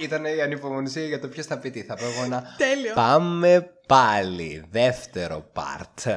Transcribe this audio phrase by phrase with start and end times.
[0.00, 1.82] Ήταν η ανυπομονησία για το ποιος θα πει τι.
[1.82, 2.44] Θα πω εγώ ένα.
[2.56, 2.94] Τέλειο.
[2.94, 4.64] Πάμε πάλι.
[4.70, 6.12] Δεύτερο part.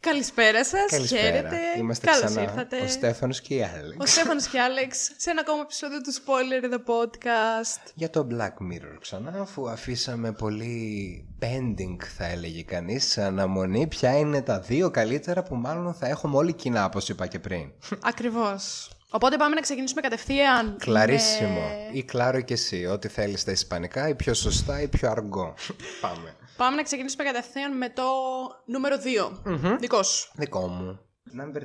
[0.00, 1.06] Καλησπέρα σας.
[1.06, 1.56] Χαίρετε.
[1.78, 2.76] Είμαστε Καλώς ξανά ήρθατε.
[2.80, 3.96] ο Στέφανος και η Άλεξ.
[3.98, 7.90] Ο Στέφανος και Άλεξ σε ένα ακόμα επεισόδιο του Spoiler The Podcast.
[7.94, 14.18] Για το Black Mirror ξανά, αφού αφήσαμε πολύ pending θα έλεγε κανείς σε αναμονή ποια
[14.18, 17.72] είναι τα δύο καλύτερα που μάλλον θα έχουμε όλοι κοινά όπως είπα και πριν.
[18.00, 18.90] Ακριβώς.
[19.10, 20.76] Οπότε πάμε να ξεκινήσουμε κατευθείαν.
[20.78, 21.60] Κλαρίσιμο.
[21.60, 25.54] με- Ή κλάρο και εσύ, ό,τι θέλεις στα ισπανικά ή πιο σωστά ή πιο αργό.
[26.00, 26.36] Πάμε.
[26.56, 28.02] Πάμε να ξεκινήσουμε κατευθείαν με το
[28.64, 29.40] νούμερο 2.
[29.78, 30.30] Δικός σου.
[30.34, 31.00] Δικό μου.
[31.40, 31.64] Number 2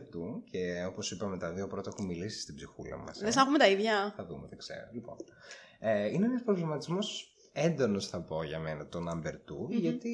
[0.51, 3.21] και όπως είπαμε τα δύο πρώτα έχουν μιλήσει στην ψυχούλα μας.
[3.21, 3.23] ε.
[3.23, 4.79] Δεν θα έχουμε τα ίδια; Θα δούμε, δεν ξέρω.
[4.93, 5.15] Λοιπόν,
[5.79, 10.11] ε, είναι ένας προβληματισμός έντονος θα πω για μένα το number 2 γιατί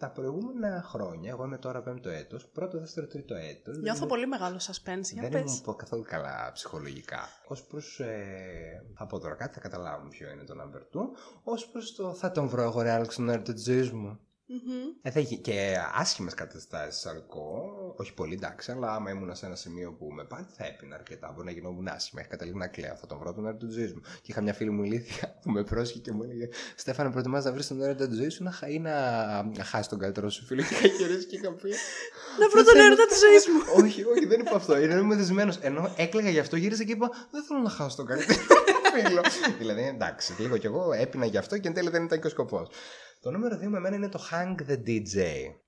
[0.00, 3.78] τα προηγούμενα χρόνια, εγώ είμαι τώρα πέμπτο έτος, πρώτο, δεύτερο, τρίτο έτος.
[3.78, 5.12] Νιώθω δεν- πολύ μεγάλο suspense.
[5.12, 5.40] Για δεν πες.
[5.40, 7.28] ήμουν πω- καθόλου καλά ψυχολογικά.
[7.48, 8.00] Ω προς.
[8.00, 11.00] Ε, θα πω τώρα κάτι, θα καταλάβουμε ποιο είναι το number 2.
[11.42, 14.18] Ω προς το θα τον βρω εγώ ρε Άλεξ τον έρωτα της ζωής μου.
[14.52, 14.88] Μμμ.
[15.02, 17.79] Ε, θα είχε και άσχημες καταστάσεις αλκοόλ.
[18.00, 21.32] Όχι πολύ εντάξει, αλλά άμα ήμουν σε ένα σημείο που με πάλι θα έπινα αρκετά.
[21.34, 22.20] Μπορεί να γινόμουν άσχημα.
[22.20, 22.94] Έχει καταλήγει να κλαίω.
[23.00, 24.00] Θα τον βρω τον έρωτα τη ζωή μου.
[24.00, 27.52] Και είχα μια φίλη μου ηλίθια που με πρόσχε και μου έλεγε Στέφανε, προτιμάς να
[27.52, 28.92] βρεις τον έρωτα τη ζωή σου; Να χα- ή να,
[29.42, 30.62] να χάσει τον καλύτερό σου φίλο.
[30.68, 31.68] Και είχα γυρίσει και είχα πει.
[32.38, 33.60] Να βρω Δεν τον θέλω- έρωτα τη ζωή μου.
[33.84, 34.80] όχι, όχι, δεν είπα αυτό.
[34.80, 35.54] Είναι είμαι δεσμένο.
[35.60, 38.38] Ενώ έκλαιγα γι' αυτό, γύρισα και είπα: Δεν θέλω να χάσω τον καλύτερο
[38.94, 39.22] φίλο.
[39.58, 42.30] δηλαδή, εντάξει, λίγο κι εγώ έπεινα γι' αυτό και εν τέλει δεν ήταν και ο
[42.30, 42.68] σκοπός.
[43.20, 45.22] Το νούμερο 2 με μένα είναι το Hang the DJ.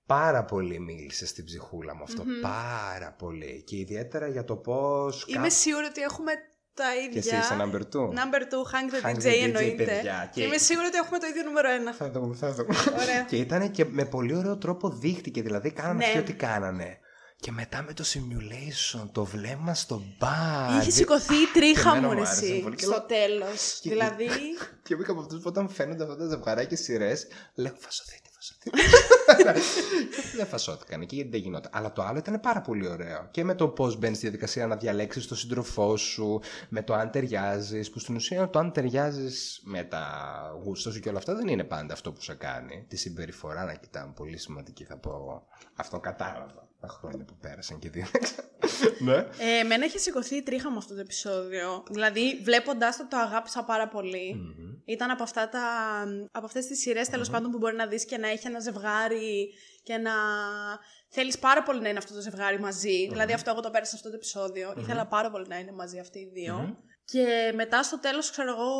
[0.06, 3.62] Πάρα πολύ μίλησε στην ψυχούλα μου αυτο Πάρα πολύ.
[3.66, 5.24] Και ιδιαίτερα για το πώς.
[5.28, 6.32] Είμαι σίγουρη ότι έχουμε
[6.74, 7.38] τα Και εσύ ίδια.
[7.38, 8.08] είσαι number 2.
[8.08, 9.84] Number 2, Hang the Hang DJ the DJ, εννοείται.
[9.84, 10.30] παιδιά.
[10.32, 11.92] Και Και- είμαι σίγουρη ότι έχουμε το ίδιο νούμερο 1.
[11.94, 12.74] Θα δούμε, θα δούμε.
[13.02, 13.22] Ωραία.
[13.22, 15.42] Και ήταν και με πολύ ωραίο τρόπο δείχτηκε.
[15.42, 16.04] Δηλαδή, κάνανε Ναι.
[16.04, 16.98] αυτοί ό,τι κάνανε.
[17.42, 20.80] Και μετά με το simulation, το βλέμμα στο μπαρ.
[20.80, 22.76] Είχε σηκωθεί η τρίχα Και εμένα μου, ρε, μου άρεσε εσύ, πολύ.
[22.76, 23.78] Και στο λέω- τέλος.
[23.80, 24.26] Και- Δηλαδή.
[24.86, 28.78] Και μπήκα από αυτούς που όταν φαίνονται αυτά τα ζευγαράκια σειρές, λέω φασωθείτε, φασωθείτε.
[30.30, 31.70] και δεν φασώθηκαν εκεί γιατί δεν γινόταν.
[31.74, 33.28] Αλλά το άλλο ήταν πάρα πολύ ωραίο.
[33.30, 37.10] Και με το πώς μπαίνεις στη διαδικασία να διαλέξεις τον σύντροφό σου, με το αν
[37.10, 40.04] ταιριάζεις, που στην ουσία το αν ταιριάζεις με τα
[40.64, 42.84] γούστα σου και όλα αυτά δεν είναι πάντα αυτό που σε κάνει.
[42.88, 45.46] Τη συμπεριφορά να κοιτάμε, πολύ σημαντική θα πω εγώ.
[45.74, 48.42] Αυτό κατάλαβα τα χρόνια που πέρασαν και δίδαξα.
[49.06, 49.16] ναι.
[49.38, 51.82] Ε, εμένα είχε σηκωθεί η τρίχα μου αυτό το επεισόδιο.
[51.90, 54.36] Δηλαδή, βλέποντάς το, το αγάπησα πάρα πολύ.
[54.84, 55.66] Ήταν από, αυτά τα,
[56.32, 59.52] από αυτές τις σειρές τέλος πάντων που μπορεί να δεις και να έχει ένα ζευγάρι
[59.82, 60.12] και να
[61.08, 63.08] θέλεις πάρα πολύ να είναι αυτό το ζευγάρι μαζί.
[63.08, 64.74] Δηλαδή αυτό εγώ το πέρασα σε αυτό το επεισόδιο.
[64.78, 68.70] Ήθελα πάρα πολύ να είναι μαζί αυτοί οι δυο Και μετά στο τέλος, ξέρω εγώ,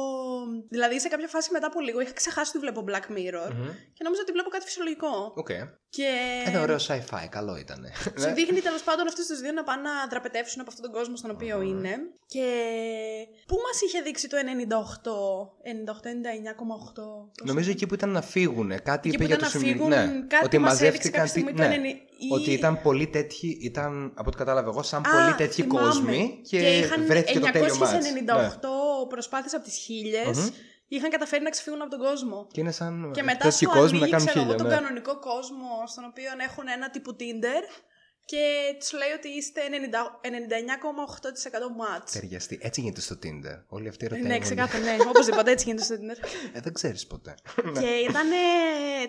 [0.69, 3.51] δηλαδή σε κάποια φάση μετά από λίγο είχα ξεχάσει ότι βλέπω Black Mirror
[3.93, 5.33] και νόμιζα ότι βλέπω κάτι φυσιολογικό.
[5.37, 5.51] Οκ.
[5.97, 6.09] Και
[6.47, 7.87] Ένα ωραίο sci-fi, καλό ήταν.
[8.21, 11.17] σου δείχνει τέλος πάντων αυτούς τους δύο να πάνε να δραπετεύσουν από αυτόν τον κόσμο
[11.17, 11.91] στον οποίο είναι.
[12.27, 12.47] Και
[13.47, 14.43] πού μας είχε δείξει το 98,
[15.63, 17.45] 98, 99,8.
[17.45, 18.69] Νομίζω εκεί που ήταν να φύγουν.
[18.83, 20.85] Κάτι Εκεί είπε που για ήταν το να συμβι- φύγουν, Ναι, κάτι ότι μας έδειξε
[20.87, 21.13] μαζεύτηκαν.
[21.13, 21.89] κάποια στιγμή τι- το ναι, 90
[22.19, 25.87] ή- Ότι ήταν πολύ τέτοιοι, ήταν από ό,τι κατάλαβα εγώ, σαν Α, πολύ τέτοιοι θυμάμαι.
[25.89, 27.93] κόσμοι και, είχαν βρέθηκε το τέλειο μάτς.
[27.93, 28.69] 998
[29.01, 29.07] Ναι.
[29.09, 30.51] προσπάθειες από τις χίλιες
[30.97, 32.47] είχαν καταφέρει να ξεφύγουν από τον κόσμο.
[32.53, 34.63] Και είναι σαν Και μετά τέτοιοι σου κόσμοι να ανοίγει, κάνουν ξέρω εγώ, χίλια.
[34.63, 34.75] τον ναι.
[34.75, 37.63] κανονικό κόσμο στον οποίο έχουν ένα τύπου Tinder
[38.25, 38.45] και
[38.79, 39.75] τους λέει ότι είστε 90
[40.23, 40.29] 99,8%
[41.83, 42.11] match.
[42.13, 42.59] Ταιριαστεί.
[42.63, 43.57] Έτσι γίνεται στο Tinder.
[43.69, 44.39] Όλοι αυτοί Ναι, ερωτεύονται.
[44.39, 44.97] ξεκάθαρα, ναι.
[45.09, 46.29] Οπωσδήποτε έτσι γίνεται στο Tinder.
[46.53, 47.35] Ε, δεν ξέρεις ποτέ.
[47.81, 48.27] και ήταν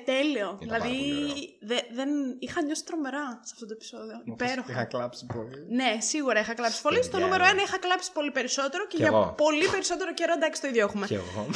[0.06, 0.58] τέλειο.
[0.62, 1.36] Ήταν πάρα δηλαδή, πολύ ωραίο.
[1.62, 2.10] δε- δεν...
[2.40, 4.22] είχα νιώσει τρομερά σε αυτό το επεισόδιο.
[4.24, 4.72] Υπέροχα.
[4.72, 5.66] Είχα κλάψει πολύ.
[5.70, 7.04] Ναι, σίγουρα είχα κλάψει πολύ.
[7.04, 7.62] Στο Παιδιά, νούμερο ναι.
[7.62, 9.34] 1 είχα κλάψει πολύ περισσότερο και Κι για εγώ.
[9.38, 11.06] πολύ περισσότερο καιρό εντάξει το ίδιο έχουμε.
[11.08, 11.48] Και εγώ.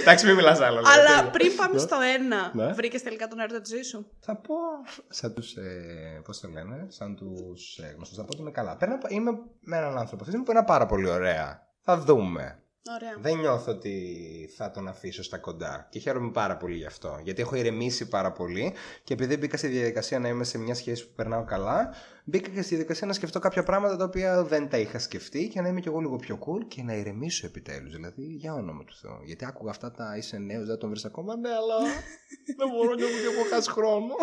[0.00, 0.80] Εντάξει, μην μιλάς άλλο.
[0.80, 1.30] ναι, Αλλά τέλεια.
[1.30, 1.78] πριν πάμε Ναι.
[1.80, 1.96] στο
[2.52, 2.72] 1, Ναι.
[2.72, 4.54] βρήκες τελικά τον έρωτα της ζωή σου; Θα πω
[5.08, 5.56] σαν τους.
[5.56, 8.16] Ε, Πώς το λένε, σαν τους ε, γνωστούς.
[8.16, 8.76] Θα πω ότι είμαι καλά.
[8.76, 9.30] Παίρνω- είμαι
[9.60, 11.66] με έναν άνθρωπο αυτή τη στιγμή που είναι πάρα πολύ ωραία.
[11.80, 12.60] Θα δούμε.
[12.94, 13.16] Ωραία.
[13.20, 13.94] Δεν νιώθω ότι
[14.56, 15.86] θα τον αφήσω στα κοντά.
[15.90, 17.18] Και χαίρομαι πάρα πολύ γι' αυτό.
[17.22, 18.74] Γιατί έχω ηρεμήσει πάρα πολύ.
[19.04, 21.94] Και επειδή μπήκα στη διαδικασία να είμαι σε μια σχέση που περνάω καλά,
[22.24, 25.60] μπήκα και στη διαδικασία να σκεφτώ κάποια πράγματα τα οποία δεν τα είχα σκεφτεί και
[25.60, 27.94] να είμαι κι εγώ λίγο πιο cool και να ηρεμήσω επιτέλους.
[27.94, 29.18] Δηλαδή, για όνομα του Θεού.
[29.24, 31.36] Γιατί άκουγα αυτά τα είσαι νέος, δεν τον βρεις ακόμα.
[31.36, 31.76] Ναι, αλλά
[32.56, 34.14] δεν μπορώ να και έχω χάσει χρόνο.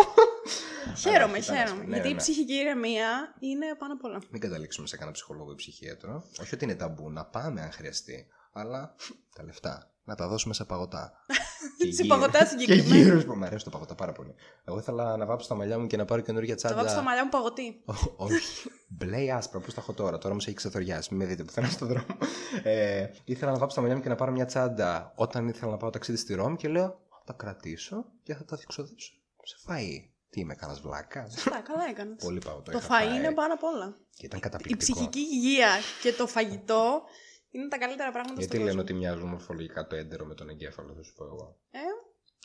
[0.97, 1.63] Χαίρομαι, ήταν χαίρομαι.
[1.63, 1.83] άσχημο.
[1.83, 2.19] Ναι, γιατί ναι, η ναι.
[2.19, 4.19] ψυχική ηρεμία είναι πάνω απ' όλα.
[4.29, 6.23] Μην καταλήξουμε σε κανένα ψυχολόγο ή ψυχίατρο.
[6.41, 8.27] Όχι ότι είναι ταμπού, να πάμε αν χρειαστεί.
[8.53, 8.95] Αλλά
[9.35, 11.13] τα λεφτά να τα δώσουμε σε παγωτά.
[11.77, 12.95] Και Σε γύρω- παγωτά Και συγκεκριμένα.
[12.95, 14.33] γύρω που μου αρέσει το παγωτά πάρα πολύ.
[14.65, 16.75] Εγώ ήθελα να βάψω τα μαλλιά μου και να πάρω καινούργια Θα τσάντα.
[16.75, 17.81] βάψω τα μαλλιά μου παγωτή.
[17.85, 18.69] Ω- Όχι.
[18.87, 21.07] Μπλε ή άσπρα, πώ τα έχω τώρα; Τώρα όμως έχει ξεθοριάσει.
[21.13, 22.05] Μην με δείτε πουθενά στον δρόμο.
[22.63, 25.77] Ε, ήθελα να βάψω τα μαλλιά μου και να πάρω μια τσάντα όταν ήθελα να
[25.77, 29.11] πάω ταξίδι στη Ρώμη και λέω θα τα κρατήσω και θα τα διεξοδέψω
[29.43, 30.11] σε φαΐ.
[30.33, 32.23] Τι είμαι, κανένας βλάκας; Σωστά, καλά έκανες.
[32.23, 32.71] Πολύ παγωτό.
[32.71, 33.15] Το είχα φαΐ φάει.
[33.17, 33.97] είναι πάνω απ' όλα.
[34.17, 34.93] Και ήταν Η καταπληκτικό.
[34.93, 35.69] ψυχική υγεία
[36.01, 37.03] και το φαγητό
[37.51, 38.81] Είναι τα καλύτερα πράγματα Γιατί στον λένε κόσμο.
[38.81, 41.57] ότι μοιάζουν μορφολογικά το έντερο με τον εγκέφαλο, θα σου πω εγώ.
[41.71, 41.79] Ε,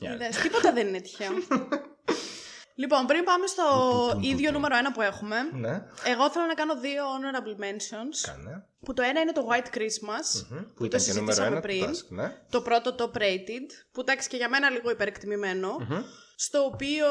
[0.01, 0.17] Μοιάζει.
[0.17, 1.31] είδες, τίποτα δεν είναι τυχαίο.
[2.83, 4.55] λοιπόν, πριν πάμε στο Του, του, του, ίδιο του.
[4.55, 5.75] νούμερο ένα που έχουμε, Ναι,
[6.13, 8.17] εγώ θέλω να κάνω δύο honorable mentions.
[8.27, 8.67] κάνε.
[8.85, 11.61] Που το ένα είναι το White Christmas, Μμμ, Που το ήταν και νούμερο συζητήσαμε ένα
[11.61, 11.85] του πριν.
[11.85, 12.43] Task, ναι.
[12.51, 16.03] το πρώτο top rated, που εντάξει και για μένα λίγο υπερεκτιμημένο, Μμμ.
[16.37, 17.07] στο οποίο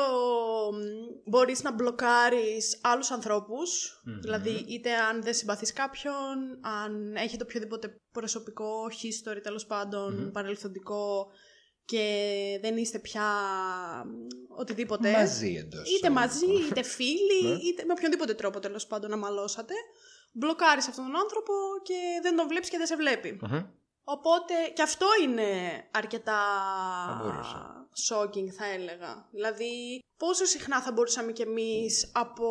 [0.74, 8.02] μ, μπορείς να μπλοκάρεις άλλους ανθρώπους, δηλαδή είτε αν δεν συμπαθείς κάποιον, αν έχετε οποιοδήποτε
[8.12, 8.72] προσωπικό
[9.02, 11.28] history τέλος πάντων, παρελθοντικό
[11.88, 12.04] και
[12.62, 13.24] δεν είστε πια
[14.06, 14.10] μ,
[14.60, 15.12] οτιδήποτε.
[15.12, 15.96] Μαζί εντός.
[15.96, 19.74] Είτε μαζί, είτε φίλοι, είτε με οποιονδήποτε τρόπο τέλος πάντων να μαλώσατε.
[20.32, 21.54] Μπλοκάρεις αυτόν τον άνθρωπο
[21.84, 23.40] και δεν τον βλέπεις και δεν σε βλέπει.
[24.04, 25.50] Οπότε και αυτό είναι
[25.92, 26.40] αρκετά
[27.08, 27.56] Θα μπορούσε.
[28.10, 29.28] shocking θα έλεγα.
[29.32, 32.48] Δηλαδή πόσο συχνά θα μπορούσαμε κι εμείς από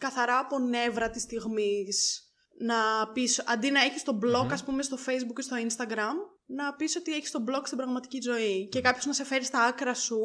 [0.00, 2.28] καθαρά από νεύρα της στιγμής
[2.58, 6.74] να πεις, αντί να έχεις το blog ας πούμε στο facebook ή στο instagram, να
[6.74, 9.94] πεις ότι έχεις το blog στην πραγματική ζωή και κάποιος να σε φέρει στα άκρα
[9.94, 10.18] σου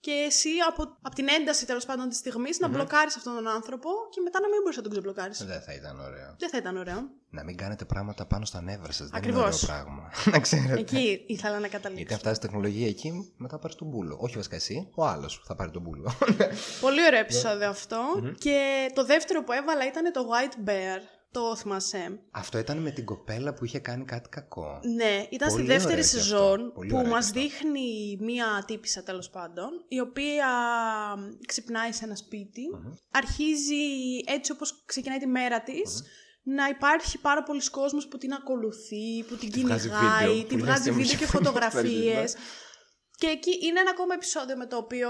[0.00, 3.90] και εσύ από, από την ένταση τέλος πάντων της στιγμής να μπλοκάρεις αυτόν τον άνθρωπο
[4.10, 5.44] και μετά να μην μπορείς να τον ξεμπλοκάρεις.
[5.44, 6.34] Δεν θα ήταν ωραίο.
[6.38, 7.10] Δεν θα ήταν ωραίο.
[7.30, 9.08] Να μην κάνετε πράγματα πάνω στα νεύρα σας.
[9.08, 9.62] Δεν είναι Ακριβώς.
[9.62, 10.10] ωραίο πράγμα.
[10.32, 10.80] να ξέρετε.
[10.80, 12.14] Εκεί ήθελα να Γιατί καταλήξω.
[12.14, 14.18] αν φτάσει η τεχνολογία εκεί, μετά πάρεις τον μπούλο.
[14.20, 16.12] Όχι βασικά εσύ, ο άλλος θα πάρει τον μπούλο.
[16.80, 17.98] Πολύ ωραίο επεισόδιο αυτό.
[18.38, 21.00] Και το δεύτερο που έβαλα ήταν το White Bear.
[21.30, 22.20] Το θυμάσαι.
[22.30, 24.80] Αυτό ήταν με την κοπέλα που είχε κάνει κάτι κακό.
[24.94, 26.18] Ναι, ήταν Πολύ στη δεύτερη ωραίο και αυτό.
[26.18, 27.40] σεζόν Πολύ που ωραίο μας και αυτό.
[27.40, 30.46] δείχνει μία τύπησα τέλος πάντων, η οποία
[31.46, 32.62] ξυπνάει σε ένα σπιτι
[33.10, 33.84] αρχίζει
[34.26, 36.02] έτσι όπως ξεκινάει τη μέρα της,
[36.42, 40.54] να υπάρχει πάρα πολλοί κόσμος που την ακολουθεί, που την Τη βγάζει κυνηγάει, βίντεο, τη
[40.56, 42.34] που βγάζει λες, βίντεο «Τι και μου φωτογραφίες.
[43.16, 45.08] και εκεί είναι ένα ακόμα επεισόδιο με το οποίο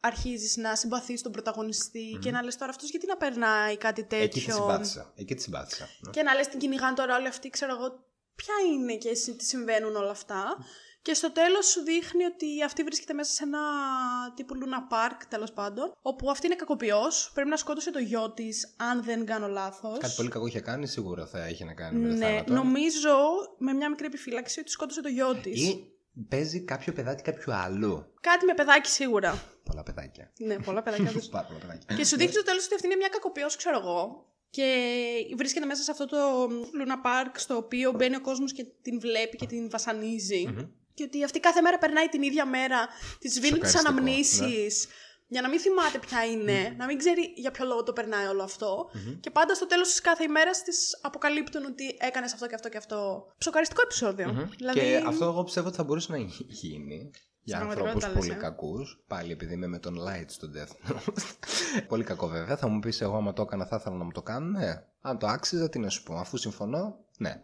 [0.00, 4.24] αρχίζεις να συμπαθείς τον πρωταγωνιστή και να λες τώρα αυτός γιατί να περνάει κάτι τέτοιο.
[4.24, 5.12] Εκεί τη συμπάθησα.
[5.16, 5.88] Εκεί τη συμπάθησα.
[6.00, 6.10] Ναι.
[6.10, 8.04] Και να λες την κυνηγάνε τώρα όλοι αυτοί, ξέρω εγώ,
[8.34, 10.56] ποια είναι και εσύ, τι συμβαίνουν όλα αυτά.
[11.02, 13.60] Και στο τέλος σου δείχνει ότι αυτή βρίσκεται μέσα σε ένα
[14.34, 18.74] τύπου Luna Park, τέλος πάντων, όπου αυτή είναι κακοποιός, πρέπει να σκότωσε το γιο της,
[18.76, 19.98] αν δεν κάνω λάθος.
[19.98, 22.52] Κάτι πολύ κακό είχε κάνει, σίγουρα θα είχε να κάνει με το Ναι, θάνατο.
[22.52, 23.16] νομίζω
[23.58, 25.62] με μια μικρή επιφύλαξη ότι σκότωσε το γιο της.
[25.68, 25.92] Ή
[26.28, 28.12] παίζει κάποιο παιδάκι κάποιου άλλου.
[28.20, 29.42] Κάτι με παιδάκι σίγουρα.
[29.64, 30.32] Πολλά παιδάκια.
[30.38, 31.10] ναι, πολλά παιδάκια.
[31.10, 31.28] όντως.
[31.28, 31.96] Πάρα πολλά παιδάκια.
[31.96, 34.24] Και σου δείχνει στο τέλος ότι αυτή είναι μια κακοποιός, ξέρω εγώ.
[34.50, 34.66] Και
[35.36, 39.36] βρίσκεται μέσα σε αυτό το Luna Park, στο οποίο μπαίνει ο κόσμος και την βλέπει
[39.36, 40.44] και την βασανιζει
[40.94, 42.88] Και ότι αυτή κάθε μέρα περνάει την ίδια μέρα,
[43.18, 44.68] τη σβήνει τις Σοκαριστικό, αναμνήσει.
[45.30, 48.42] Για να μην θυμάται ποια είναι, να μην ξέρει για ποιο λόγο το περνάει όλο
[48.42, 48.90] αυτό.
[49.20, 52.76] Και πάντα στο τέλος της κάθε ημέρας της αποκαλύπτουν ότι έκανες αυτό και αυτό και
[52.76, 53.26] αυτό.
[53.38, 54.48] Ψοκαριστικό επεισόδιο.
[54.56, 56.18] Δηλαδή, Και αυτό εγώ πιστεύω ότι θα μπορούσε να
[56.48, 57.10] γίνει
[57.42, 58.40] για Στην ανθρώπους πραγματικότητα πολύ λες, ε.
[58.40, 59.04] κακούς.
[59.06, 61.22] Πάλι επειδή είμαι με τον Light στο Death Note.
[61.88, 62.56] πολύ κακό βέβαια.
[62.56, 64.50] Θα μου πεις εγώ άμα το έκανα θα ήθελα να μου το κάνουν.
[64.50, 64.82] Ναι.
[65.00, 66.14] Αν το άξιζα, τι να σου πω.
[66.14, 67.42] Αφού συμφωνώ, ναι.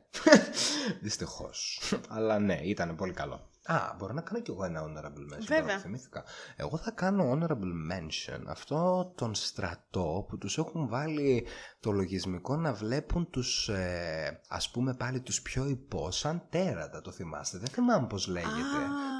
[1.02, 1.80] Δυστυχώς.
[2.08, 3.50] Αλλά ναι, ήταν πολύ καλό.
[3.66, 5.46] Α, μπορώ να κάνω κι εγώ ένα honorable mention.
[5.46, 5.62] Βέβαια.
[5.62, 6.24] τώρα που θυμήθηκα.
[6.56, 11.46] Εγώ θα κάνω honorable mention αυτό τον στρατό που τους έχουν βάλει
[11.80, 17.10] το λογισμικό να βλέπουν τους, ε, ας πούμε πάλι τους πιο υπό σαν τέρατα, το
[17.10, 18.50] θυμάστε; Δεν θυμάμαι πώς λέγεται.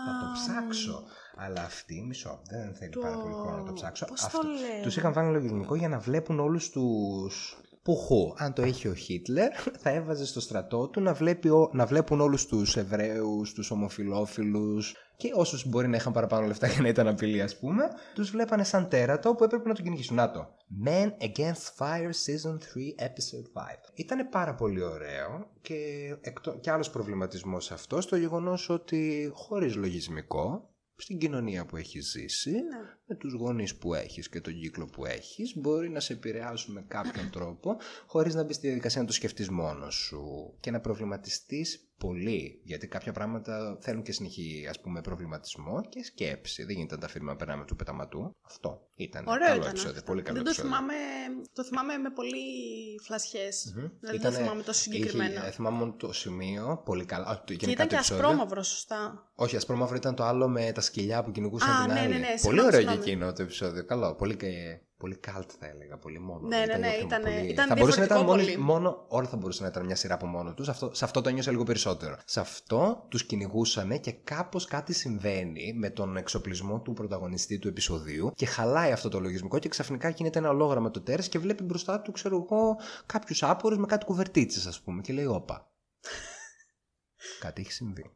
[0.07, 1.03] Θα το ψάξω.
[1.39, 4.05] Αλλά αυτή, μισό, δεν θέλει Το- πάρα πολύ χρόνο να το ψάξω.
[4.07, 7.61] πώς το λένε; Τους είχαν βάλει λογισμικό για να βλέπουν όλους τους...
[7.87, 8.35] Πουχού.
[8.37, 9.53] Αν το έχει ο Χίτλερ,
[9.83, 14.95] θα έβαζε στο στρατό του να, βλέπει, ο- να βλέπουν όλους τους Εβραίους, τους ομοφιλόφιλους
[15.17, 18.65] και όσους μπορεί να είχαν παραπάνω λεφτά για να ήταν απειλή ας πούμε, τους βλέπανε
[18.65, 20.17] σαν τέρατο που έπρεπε να τον κυνηγήσουν.
[20.17, 20.47] Να το.
[20.85, 23.91] Men Against Fire Season 3 Episode 5.
[23.95, 25.75] Ήτανε πάρα πολύ ωραίο και,
[26.21, 32.51] εκτό, και άλλος προβληματισμός αυτός στο γεγονός ότι χωρίς λογισμικό στην κοινωνία που έχεις ζήσει,
[32.51, 32.61] Ναι.
[33.07, 36.85] με τους γονείς που έχεις και τον κύκλο που έχεις, μπορεί να σε επηρεάσουν με
[36.89, 37.77] κάποιον τρόπο,
[38.07, 42.87] χωρίς να μπεις στη διαδικασία να το σκεφτείς μόνος σου και να προβληματιστείς πολύ, γιατί
[42.89, 46.65] κάποια πράγματα θέλουν και συνεχή, ας πούμε, προβληματισμό και σκέψη.
[46.65, 48.37] Δεν γίνεται να τα αφήνουμε να περνάμε του πεταματού.
[48.47, 49.25] Αυτό ήταν.
[49.27, 49.69] Ωραίο καλό ήταν.
[49.71, 50.11] επεισόδιο, αυτό.
[50.11, 50.71] πολύ καλό δεν το επεισόδιο.
[50.77, 50.95] θυμάμαι,
[51.53, 52.45] το θυμάμαι με πολύ
[53.03, 53.63] φλασιές.
[53.75, 55.31] Δηλαδή δεν το Ήτανε- θυμάμαι τόσο συγκεκριμένα.
[55.35, 57.27] Είχε, ε, θυμάμαι μόνο το σημείο, πολύ καλά.
[57.27, 58.25] Α, το- και γενικά ήταν το και επεισόδιο.
[58.27, 59.31] ασπρόμαυρο, σωστά.
[59.35, 62.09] Όχι, ασπρόμαυρο ήταν το άλλο με τα σκυλιά που κυνηγούσαν Α, την ναι, άλλη.
[62.09, 63.11] ναι, ναι, πολύ συγγνώμη, ωραίο και συγγνώμη.
[63.11, 63.85] εκείνο το επεισόδιο.
[63.85, 64.15] Καλό.
[64.15, 65.99] Πολύ, και- πολύ cult θα έλεγα.
[65.99, 66.47] Πολύ μόνο.
[66.49, 68.81] Ναι, ναι, ναι, πιο ήταν- πολύ- ήταν θα μπορούσε να ήταν μόνο, διαφορετικό πολύ.
[68.81, 69.05] μόνο.
[69.09, 70.69] Όλα θα μπορούσε να ήταν μια σειρά από μόνο τους.
[70.69, 72.17] Αυτό, σε αυτό το ένιωσα λίγο περισσότερο.
[72.25, 78.31] Σε αυτό τους κυνηγούσαν και κάπως κάτι συμβαίνει με τον εξοπλισμό του πρωταγωνιστή του επεισοδίου
[78.35, 82.01] και χαλάει αυτό το λογισμικό και ξαφνικά γίνεται ένα ολόγραμμα το τέρας και βλέπει μπροστά
[82.01, 82.77] του, ξέρω εγώ,
[83.07, 85.01] κάποιους άπορους με κάτι κουβερτίτσες, ας πούμε.
[85.03, 85.71] Και λέει, Όπα.
[87.41, 88.11] κάτι έχει συμβεί.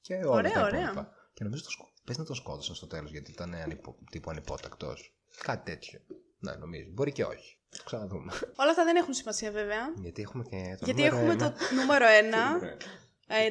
[0.00, 0.80] Και όλα Ωραία, τα ωραία.
[0.80, 1.12] υπόλοιπα.
[1.34, 1.84] Και νομίζω το σκο...
[2.04, 3.96] πες να τον σκότωσαν στο τέλος γιατί ήταν ανυπο...
[4.10, 5.16] τύπου ανυπότακτος.
[5.42, 6.00] Κάτι τέτοιο.
[6.38, 6.88] Ναι, νομίζω.
[6.92, 7.56] Μπορεί και όχι.
[7.76, 8.32] Το ξαναδούμε.
[8.56, 9.92] Όλα αυτά δεν έχουν σημασία βέβαια.
[10.00, 11.52] Γιατί έχουμε και το Γιατί νούμερο έχουμε ένα.
[11.52, 12.76] το νούμερο 1, ε,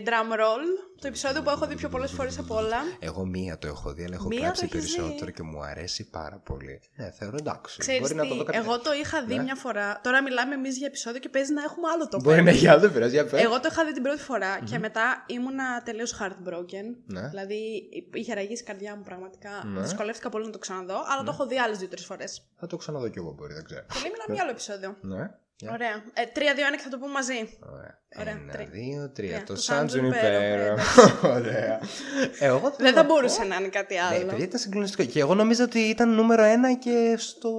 [0.06, 0.66] drum roll,
[1.02, 2.78] το επεισόδιο που έχω δει πιο πολλές φορές από όλα.
[3.00, 5.32] Εγώ μία το έχω δει, αλλά έχω Μία κάψει το έχεις περισσότερο δει.
[5.34, 6.82] και μου αρέσει πάρα πολύ.
[6.96, 7.80] Ναι, θεωρώ εντάξει.
[7.80, 9.44] Ξέρεις Μπορεί να το τι, δω κάποια εγώ το είχα δει Ναι.
[9.44, 10.00] μια φορά.
[10.04, 12.80] Τώρα μιλάμε εμείς για επεισόδιο και παίζει να έχουμε άλλο το Μπορεί να έχει άλλο,
[12.80, 13.44] δεν πειράζει, για πες.
[13.44, 16.86] Εγώ το είχα δει την πρώτη φορά και μετά ήμουνα τελείως heartbroken.
[17.06, 17.28] Ναι.
[17.30, 19.50] Δηλαδή είχε ραγίσει η καρδιά μου πραγματικά.
[19.66, 19.82] Ναι.
[19.82, 22.46] Δυσκολεύτηκα πολύ να το ξαναδώ, αλλά το έχω δει άλλες δύο-τρεις φορές.
[22.60, 23.86] Θα το ξαναδώ κι εγώ, μπορεί, δεν ξέρω.
[23.94, 24.98] Πολύ μιλάμε για άλλο επεισόδιο.
[25.02, 25.32] Ναι.
[25.62, 25.72] Για.
[25.72, 26.04] Ωραία.
[26.14, 27.40] Ε, 3-2-1 και θα το πούμε μαζί.
[27.74, 28.00] Ωραία.
[28.20, 28.68] Ωραία, Ένα, τρία.
[28.72, 29.30] δύο, τρία.
[29.30, 29.44] Τρία.
[29.46, 30.82] Το Το Σάντζουν Σάντζουν υπέροχο.
[30.92, 31.80] υπέροχο, Ωραία.
[32.40, 34.26] Ε, Εγώ θέλω Δεν θα να πω- μπορούσε να είναι κάτι Ναι, άλλο.
[34.26, 35.04] παιδιά ήταν συγκλονιστικό.
[35.04, 37.50] Και εγώ νόμιζα ότι ήταν νούμερο ένα και στο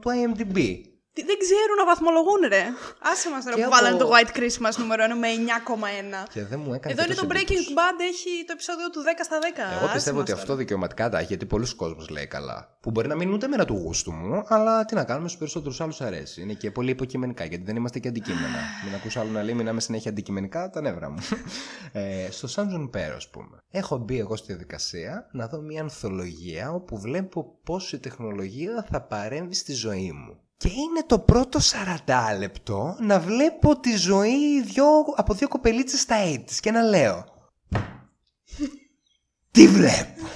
[0.00, 0.80] του IMDb.
[1.14, 2.64] Τι- Δεν ξέρουν να βαθμολογούν, ρε.
[3.10, 6.18] Άσε μας τώρα Και που από- βάλανε το White Christmas νούμερο 1 με 9,1.
[6.34, 7.54] Και δεν μου έκανε Εδώ είναι τόσο το εντύπωση.
[7.54, 9.62] Breaking Bad, έχει το επεισόδιο του 10 στα 10.
[9.76, 10.42] Εγώ Άσε πιστεύω μας ότι τώρα.
[10.42, 12.58] αυτό δικαιωματικά τα έχει, γιατί πολλοί κόσμος λέει καλά.
[12.80, 15.38] Που μπορεί να μην είναι ούτε μέρα του γούστου μου, αλλά τι να κάνουμε, στους
[15.40, 16.42] περισσότερους άλλους αρέσει.
[16.42, 18.58] Είναι και πολύ υποκειμενικά, γιατί δεν είμαστε και αντικείμενα.
[18.84, 21.18] μην ακούσω άλλο να λέει, μην είμαι συνέχεια αντικειμενικά, τα νεύρα μου.
[21.92, 23.58] ε, στο Σάντζον Πέρο, ας πούμε.
[23.70, 29.00] Έχω μπει εγώ στη διαδικασία να δω μια ανθολογία όπου βλέπω πώς η τεχνολογία θα
[29.00, 30.36] παρέμβει στη ζωή μου.
[30.62, 31.58] Και είναι το πρώτο
[32.06, 34.84] 40 λεπτό να βλέπω τη ζωή δυο,
[35.16, 37.24] από δύο κοπελίτσες στα 80's και να λέω
[39.50, 40.26] τι βλέπω;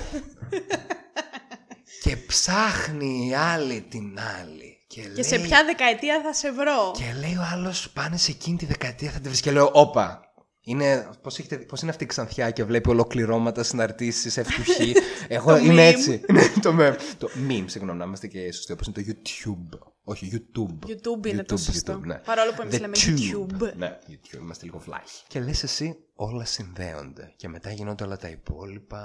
[2.02, 4.84] και ψάχνει η άλλη την άλλη.
[4.86, 8.30] Και, Και λέει, σε ποια δεκαετία θα σε βρω; και λέει ο άλλος πάνε σε
[8.30, 9.40] εκείνη τη δεκαετία θα τη βρεις.
[9.40, 10.20] Και λέω, Όπα.
[10.68, 14.94] Είναι, πώς, έχετε, πώς είναι αυτή η ξανθιά και βλέπει ολοκληρώματα, συναρτήσεις, ευτυχή.
[15.28, 15.92] Εγώ Το είμαι meme.
[15.92, 16.20] έτσι.
[16.32, 16.96] Ναι, το meme.
[17.18, 18.72] Το meme, συγγνώμη, να είμαστε και σωστοί.
[18.72, 19.78] Όπως είναι το YouTube.
[20.08, 20.86] Όχι, YouTube.
[20.88, 21.98] YouTube είναι το σωστό.
[21.98, 22.14] ναι.
[22.14, 23.36] Παρόλο που εμείς The λέμε Tube.
[23.36, 23.72] YouTube.
[23.76, 24.40] Ναι, YouTube.
[24.40, 25.22] Είμαστε λίγο φλάχοι.
[25.28, 27.32] Και λες εσύ, όλα συνδέονται.
[27.36, 29.00] Και μετά γίνονται όλα τα υπόλοιπα,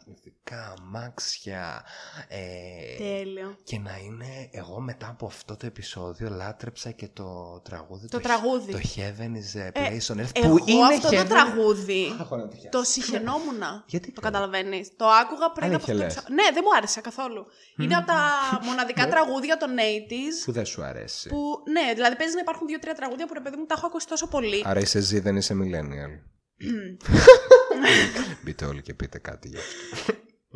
[0.00, 1.84] αρνητικά, αμάξια.
[2.28, 3.56] Ε, Τέλειο.
[3.64, 8.08] και να είναι, εγώ μετά από αυτό το επεισόδιο λάτρεψα και το τραγούδι.
[8.08, 8.72] Το τραγούδι.
[8.72, 10.30] Το Heaven is a place on earth.
[10.32, 11.16] Εγώ που είναι αυτό heaven...
[11.22, 12.68] το τραγούδι Αχ, να το χιάσω.
[12.70, 13.62] το συχαινόμουν.
[13.86, 14.96] Γιατί το καλά; καταλαβαίνεις.
[14.96, 16.12] Το άκουγα πριν Αλήθεια από αυτό το λες.
[16.16, 16.34] επεισόδιο.
[16.34, 17.46] Ναι, δεν μου άρεσε καθόλου.
[17.78, 18.20] Είναι από τα
[18.68, 20.44] μοναδικά τραγούδια των 80s.
[20.44, 21.28] Που δεν σου αρέσει.
[21.28, 24.06] Που, ναι, δηλαδή παίζει να υπάρχουν δύο-τρία τραγούδια που ρε παιδί μου τα έχω ακούσει
[24.08, 24.62] τόσο πολύ.
[24.64, 26.34] Άρα είσαι ζή, δεν είσαι millennial.
[28.44, 30.14] Μπείτε όλοι και πείτε κάτι γι' αυτό.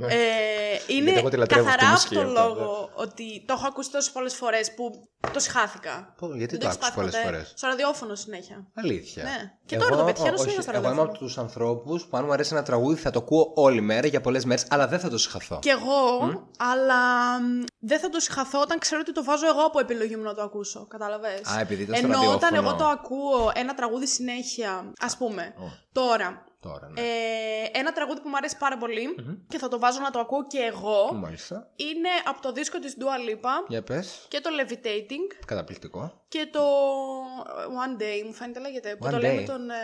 [0.09, 0.17] Ε,
[0.87, 3.67] είναι Γιατί εγώ τη λατρεύω αυτή καθαρά τη από το μουσική, λόγο ότι το έχω
[3.67, 4.91] ακούσει τόσες πολλές φορές που
[5.33, 6.15] το συχάθηκα.
[6.19, 7.25] Πω, γιατί Δεν το έχεις άκουσες πάθει πολλές ποτέ.
[7.25, 8.67] φορές; Στο ραδιόφωνο συνέχεια.
[8.75, 9.23] Αλήθεια.
[9.23, 9.53] Ναι.
[9.67, 11.17] Και τώρα το πετυχαίνω όχι, συνέχεια στο Εγώ είμαι ραδιόφωνο.
[11.17, 14.21] από τους ανθρώπους που αν μου αρέσει ένα τραγούδι θα το ακούω όλη μέρα για
[14.21, 15.59] πολλές μέρες, αλλά δεν θα το συγχαθώ.
[15.63, 17.01] Κι εγώ, αλλά
[17.41, 20.35] μ, δεν θα το συγχαθώ όταν ξέρω ότι το βάζω εγώ από επιλογή μου να
[20.35, 20.87] το ακούσω.
[20.87, 21.29] Κατάλαβε.
[21.29, 22.69] Α, επειδή ήταν στο Ενώ όταν ραδιόφωνο.
[22.69, 25.63] εγώ το ακούω ένα τραγούδι συνέχεια, ας πούμε, Ω.
[25.93, 26.45] τώρα.
[26.61, 27.01] Τώρα, ναι.
[27.01, 29.15] Ε, ένα τραγούδι που μου αρέσει πάρα πολύ
[29.49, 31.71] και θα το βάζω να το ακούω και εγώ Μάλιστα.
[31.77, 34.25] είναι από το δίσκο της Dua Lipa Για πες.
[34.29, 36.25] και το Levitating Καταπληκτικό.
[36.29, 36.61] και το
[37.85, 39.47] One Day μου φαίνεται λέγεται που One το λέει με Day.
[39.47, 39.75] τον ε,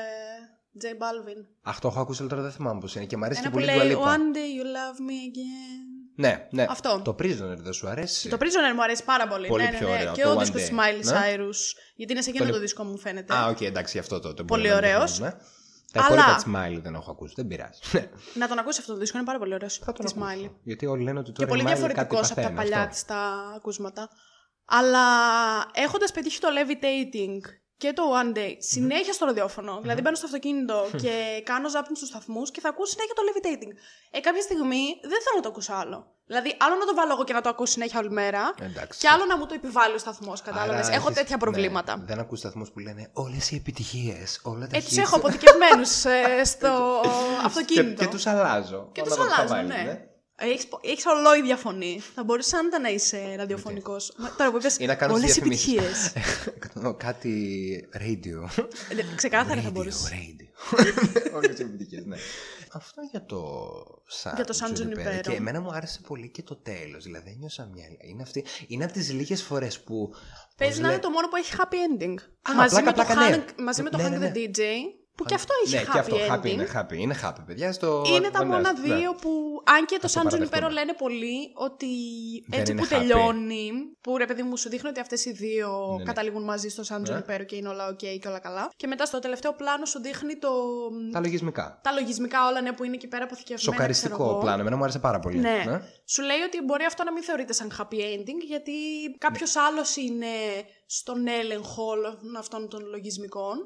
[0.82, 1.44] J Balvin.
[1.62, 3.56] Αχ, το έχω ακούσει, αλλά τώρα δεν θυμάμαι πώς είναι και μου αρέσει Ένα και
[3.58, 4.16] που πολύ λέει του Αλίπα.
[4.16, 6.04] One day you love me again.
[6.16, 6.66] Ναι, ναι.
[6.68, 7.00] Αυτό.
[7.04, 9.46] Το Prisoner δεν σου αρέσει; Το Prisoner μου αρέσει πάρα πολύ.
[9.48, 9.94] Πολύ ναι, ναι, πιο ναι.
[9.94, 10.64] ωραίο, Και το ο One δίσκος Day.
[10.64, 11.12] της Miley Ναι.
[11.12, 11.56] Cyrus.
[11.96, 13.34] Γιατί είναι σε εκείνο Τον- το δίσκο μου φαίνεται.
[13.34, 14.34] Α, οκ, εντάξει, αυτό το.
[14.34, 15.16] το Πολύ μπορούμε να το ωραίος.
[15.16, 15.34] πούμε, ναι.
[15.92, 17.32] Τα Αλλά- υπόλοιπα τη Miley δεν έχω ακούσει.
[17.36, 17.80] Δεν πειράζει.
[17.92, 18.08] Ναι.
[18.40, 19.78] Να τον ακούσει αυτό το δίσκο, είναι πάρα πολύ ωραίος.
[19.78, 20.30] Θα τον Τη ακούσω.
[20.46, 20.50] Miley.
[20.62, 22.76] Γιατί όλοι λένε ότι Και τώρα πολύ η Miley κάτι διαφορετικός από τα παθαίνει, παλιά
[22.78, 22.90] αυτό.
[22.90, 24.08] της τα ακούσματα.
[24.64, 25.04] Αλλά
[25.72, 27.40] έχοντας πετύχει το levitating
[27.76, 32.08] και το one day συνέχεια στο ραδιόφωνο, δηλαδή μπαίνω στο αυτοκίνητο και κάνω ζάπινγκ στους
[32.08, 33.72] σταθμούς και θα ακούω συνέχεια το levitating.
[34.10, 36.06] Ε, κάποια στιγμή δεν θέλω να το ακούσω άλλο.
[36.26, 38.98] Δηλαδή, άλλο να το βάλω εγώ και να το ακούω συνέχεια όλη μέρα, Εντάξει.
[39.00, 40.42] και άλλο να μου το επιβάλλει ο σταθμός.
[40.42, 42.02] Κατάλαβες; Άρα Έχω έχεις- τέτοια ναι, προβλήματα.
[42.06, 44.98] δεν ακούς σταθμούς που λένε όλες οι επιτυχίες, όλα τα Ε, τους hits».
[44.98, 45.88] έχω αποθηκευμένους
[46.52, 47.08] στο και,
[47.46, 48.04] αυτοκίνητο.
[48.04, 48.88] και τους αλλάζω.
[48.92, 50.06] Και Όλα τους τα αλλάζω, βάλεις, ναι.
[50.38, 52.00] Έχεις, έχεις ολόιδια φωνή.
[52.14, 54.12] Θα μπορούσε άνετα να είσαι ραδιοφωνικός.
[54.16, 55.72] Μα, Τώρα που είπες Ή να κάνω όλες οι διαφημίσεις.
[55.74, 56.12] επιτυχίες.
[57.06, 58.64] Κάτι radio.
[58.88, 60.08] Ε, Ξεκάθαρα θα radio, μπορούσε.
[60.12, 60.46] radio.
[61.36, 62.16] Όλες οι επιτυχίες, ναι.
[62.72, 63.38] Αυτό για το
[64.06, 65.20] Σαν Για το Σαν Τζουνιπέρο.
[65.20, 67.04] Και εμένα μου άρεσε πολύ και το τέλος.
[67.04, 67.84] Δηλαδή ένιωσα μια...
[68.00, 68.44] Είναι, αυτή...
[68.66, 70.14] είναι από τις λίγες φορές που...
[70.56, 72.14] Παίζει πώς να είναι λέ- το μόνο που έχει happy ending.
[72.50, 73.44] Α, μαζί, πλάκα, με το πλάκα, ναι.
[73.48, 74.32] Hank, μαζί με το Ναι, Hank ναι, ναι.
[74.34, 74.60] the DJ,
[75.16, 76.32] που και αυτό έχει ναι, happy και αυτό ending.
[76.32, 76.92] happy είναι happy.
[76.96, 77.72] Είναι happy, παιδιά.
[77.72, 78.02] Στο...
[78.06, 78.94] Είναι τα μόνα φαντάζομαι, ναι.
[79.00, 79.30] δύο που,
[79.64, 80.58] αν και το το Σαν παραδεχτούμε.
[80.58, 81.86] Τζουνιπέρο λένε πολύ ότι
[82.48, 82.90] Δεν έτσι είναι που happy.
[82.98, 83.70] τελειώνει,
[84.00, 86.02] που ρε παιδί μου σου δείχνει ότι αυτές οι δύο Ναι, ναι.
[86.04, 87.04] καταλήγουν μαζί στο Σαν Ναι.
[87.04, 88.70] Τζουνιπέρο και είναι όλα ok και όλα καλά.
[88.76, 90.50] Και μετά στο τελευταίο πλάνο σου δείχνει το...
[91.12, 91.80] Τα λογισμικά.
[91.82, 93.60] τα λογισμικά όλα ναι, που είναι εκεί πέρα αποθηκευμένα.
[93.60, 94.38] ξέρω Σοκαριστικό εγώ.
[94.38, 94.60] πλάνο.
[94.60, 95.38] Εμένα μου άρεσε πάρα πολύ.
[95.38, 95.64] Ναι.
[96.04, 98.72] Σου λέει ότι μπορεί αυτό να μην θεωρείται σαν happy ending, γιατί
[99.18, 100.26] κάποιος άλλος είναι
[100.86, 103.56] στον έλεγχο όλων αυτών των λογισμικών.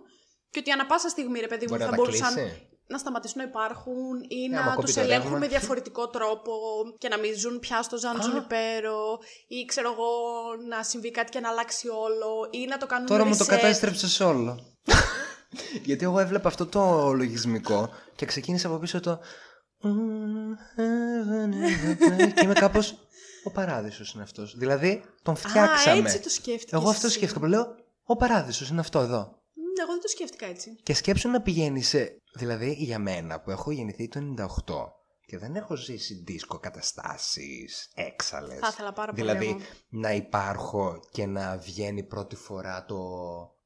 [0.50, 2.34] Και ότι ανα πάσα στιγμή, ρε παιδί μου, Μπορεί θα να τα μπορούσαν.
[2.34, 2.68] κλείσει.
[2.86, 5.38] να σταματήσουν να υπάρχουν ή άμα να κοπεί τους το ελέγχουν ρεύμα.
[5.38, 6.52] με διαφορετικό τρόπο
[6.98, 10.10] και να μην ζουν πια στο Ζαν Τζουνιπέρο ή ξέρω εγώ
[10.68, 13.48] να συμβεί κάτι και να αλλάξει όλο ή να το κάνουν Τώρα μου το reset.
[13.48, 14.58] κατέστρεψε όλο.
[15.88, 19.20] Γιατί εγώ έβλεπα αυτό το λογισμικό και ξεκίνησα από πίσω το.
[22.34, 22.94] και είμαι κάπως.
[23.44, 24.54] Ο παράδεισος είναι αυτός.
[24.56, 25.96] Δηλαδή τον φτιάξαμε.
[25.96, 27.14] Α, έτσι το σκέφτηκες Εγώ αυτό εσύ.
[27.16, 27.48] σκέφτηκα.
[27.48, 29.39] Λέω, ο παράδεισος είναι αυτό εδώ.
[29.76, 30.76] Μ, Εγώ δεν το σκέφτηκα έτσι.
[30.82, 32.16] Και σκέψου να πηγαίνεις σε.
[32.34, 34.20] Δηλαδή για μένα που έχω γεννηθεί το
[34.66, 34.74] 98
[35.26, 38.54] και δεν έχω ζήσει δίσκο καταστάσεις έξαλε.
[38.54, 39.58] Θα ήθελα πάρα πολύ Δηλαδή εγώ.
[39.88, 42.96] να υπάρχω και να βγαίνει πρώτη φορά το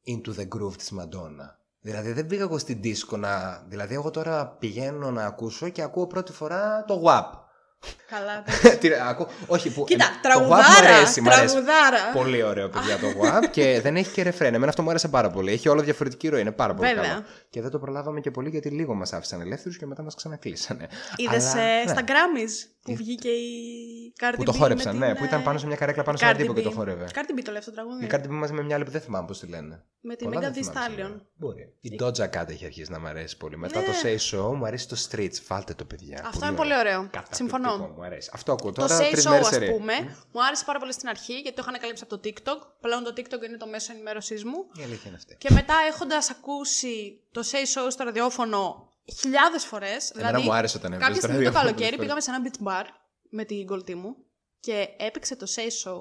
[0.06, 1.58] Into the Groove της Μαντόνα.
[1.80, 3.64] Δηλαδή δεν πήγα εγώ στην δίσκο να...
[3.68, 7.43] Δηλαδή εγώ τώρα πηγαίνω να ακούσω και ακούω πρώτη φορά το WAP.
[8.10, 8.44] Καλά.
[8.80, 9.84] Τι, ακού- Όχι που...
[9.84, 11.54] Κοίτα, ε, το WAP τραγουδάρα, μου αρέσει, μου αρέσει.
[11.54, 12.10] τραγουδάρα.
[12.14, 14.54] Πολύ ωραίο παιδιά το WAP και δεν έχει και ρεφρέν.
[14.54, 15.52] Εμένα αυτό μου άρεσε πάρα πολύ.
[15.52, 16.40] Έχει όλο διαφορετική ροή.
[16.40, 17.08] Είναι πάρα πολύ Βέβαια.
[17.10, 17.24] καλό.
[17.50, 20.86] Και δεν το προλάβαμε και πολύ γιατί λίγο μας άφησαν ελεύθερους και μετά μας ξανακλείσανε.
[21.16, 21.82] Είδε Αλλά, ναι.
[21.86, 25.40] στα Grammys που βγήκε η Cardi Που το B χόρεψαν, με ναι, την, που ήταν
[25.40, 26.62] ε, πάνω σε μια καρέκλα πάνω σε Cardi ένα τύπο και B.
[26.64, 27.08] το χόρευε.
[27.14, 28.04] Cardi B το λέει αυτό το τραγούδι.
[28.04, 29.84] Η Cardi B μαζί με μια άλλη που δεν θυμάμαι πώς τη λένε.
[30.00, 30.92] Με τη Πολλά Megan δεν Thee θυμάμαι Stallion.
[30.94, 31.20] σήμερα.
[31.34, 31.74] Μπορεί.
[31.80, 33.56] Η Doja Cat έχει αρχίσει να μου αρέσει πολύ.
[33.56, 35.36] Μετά το Say So μου αρέσει το Streets.
[35.48, 36.24] Βάλτε το παιδιά.
[36.26, 37.00] Αυτό είναι πολύ ωραίο.
[37.00, 37.76] Καταπληκτικό, Συμφωνώ.
[37.96, 38.30] Μου αρέσει.
[38.32, 39.94] Αυτό ακούω Το τώρα Say τρεις So, μέρες ας πούμε,
[40.32, 42.66] μου άρεσε πάρα πολύ στην αρχή γιατί το είχα ανακαλύψει από το TikTok.
[42.80, 44.66] Πλέον το TikTok είναι το μέσο ενημέρωσής μου.
[44.80, 45.36] Η αλήθεια είναι αυτή.
[45.38, 48.88] Και μετά έχοντας ακούσει το Say So στο ραδιόφωνο
[49.20, 50.12] χιλιάδες φορές.
[50.14, 52.40] Δηλαδή, μου άρεσε όταν έβγαζε Κάποια στο στιγμή το ραδιόφωνο καλοκαίρι πολλές πήγαμε σε ένα
[52.44, 52.86] beach bar
[53.34, 54.16] με την κολλητή μου
[54.60, 55.94] και έπαιξε το Say So.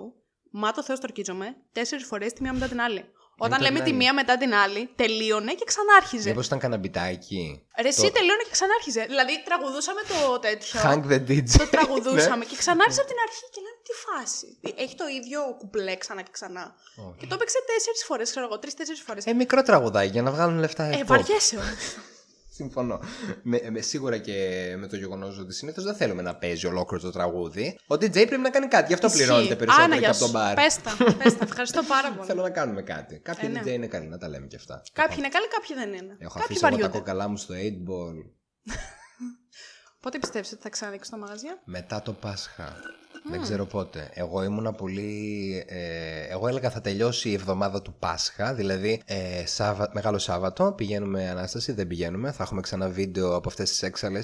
[0.51, 3.03] Μα το Θεός στορκίζομαι τέσσερις φορές τη μία μετά την άλλη.
[3.37, 3.97] Όταν το λέμε τη λένε.
[3.97, 6.29] μία μετά την άλλη, τελείωνε και ξανάρχιζε.
[6.29, 7.43] Μήπως ήταν κανένα μπιτάκι;
[7.81, 9.03] Ρε, εσύ τελείωνε και ξανάρχιζε.
[9.13, 10.79] Δηλαδή, τραγουδούσαμε το τέτοιο.
[10.85, 11.49] Hang the DJ.
[11.57, 12.49] Το τραγουδούσαμε Ναι.
[12.49, 14.47] και ξανάρχισε από την αρχή και λέμε τι φάση.
[14.83, 16.75] Έχει το ίδιο κουπλέ ξανά και ξανά.
[17.19, 19.25] Και το έπαιξε τέσσερις φορές, ξέρω εγώ, τρει-τέσσερι φορές.
[19.25, 20.83] Ε, μικρό τραγουδάκι για να βγάλουν λεφτά.
[20.83, 21.05] Ε, pop.
[21.05, 21.83] βαριέσαι όμως.
[22.53, 22.99] Συμφωνώ.
[23.43, 24.35] Με, με, σίγουρα και
[24.77, 27.79] με το γεγονός ότι συνήθως δεν θέλουμε να παίζει ολόκληρο το τραγούδι.
[27.87, 28.87] Ο DJ πρέπει να κάνει κάτι.
[28.87, 30.33] Γι' αυτό πληρώνεται περισσότερο Άνα, και γεια από τον σου.
[30.33, 30.53] μπαρ.
[30.53, 31.45] Πες τα, πες τα.
[31.45, 32.27] Ευχαριστώ πάρα πολύ.
[32.27, 33.19] Θέλω να κάνουμε κάτι.
[33.19, 33.61] Κάποιοι Ε, ναι.
[33.63, 34.81] DJ είναι καλοί, να τα λέμε και αυτά.
[34.93, 36.17] Κάποιοι είναι καλοί, κάποιοι δεν είναι.
[36.19, 36.97] Έχω κάποιοι αφήσει εγώ τα βαριούνται.
[36.97, 38.17] κόκαλά μου στο 8ball
[40.01, 42.75] Πότε πιστεύεις ότι θα ξανανοίξουν τα μαγαζιά; μετά το Πάσχα.
[43.29, 44.09] Δεν ξέρω πότε.
[44.13, 45.63] Εγώ ήμουνα πολύ.
[45.67, 48.53] Ε, εγώ έλεγα θα τελειώσει η εβδομάδα του Πάσχα.
[48.53, 52.31] Δηλαδή, ε, Σάβα, Μεγάλο Σάββατο πηγαίνουμε Ανάσταση, δεν πηγαίνουμε.
[52.31, 54.19] Θα έχουμε ξανά βίντεο από αυτές τις έξαλε.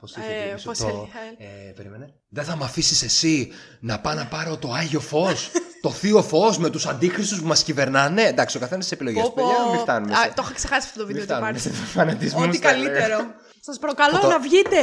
[0.00, 0.86] Πώς είχε Ε, πει πίσω πώς το.
[0.86, 1.06] έλεγε,
[1.68, 2.12] Ε, περίμενε.
[2.28, 3.48] Δεν θα με αφήσεις εσύ
[3.80, 5.50] να πάω να πάρω το άγιο φως.
[5.82, 8.22] το θείο φως με τους αντίχρηστου που μας κυβερνάνε.
[8.22, 9.34] Εντάξει, ο καθένας τις επιλογές Πω, του.
[9.34, 9.42] πω.
[9.42, 10.12] Παιδιά, μην φτάνουμε.
[10.12, 11.68] Α, σε- Το είχα ξεχάσει αυτό το μην βίντεο ότι φτάνουμε υπάρχει.
[11.78, 12.90] σε φανατισμούς, Ό,τι θα έλεγα.
[12.90, 13.18] καλύτερο.
[13.64, 14.76] Σας προκαλώ Το- να βγείτε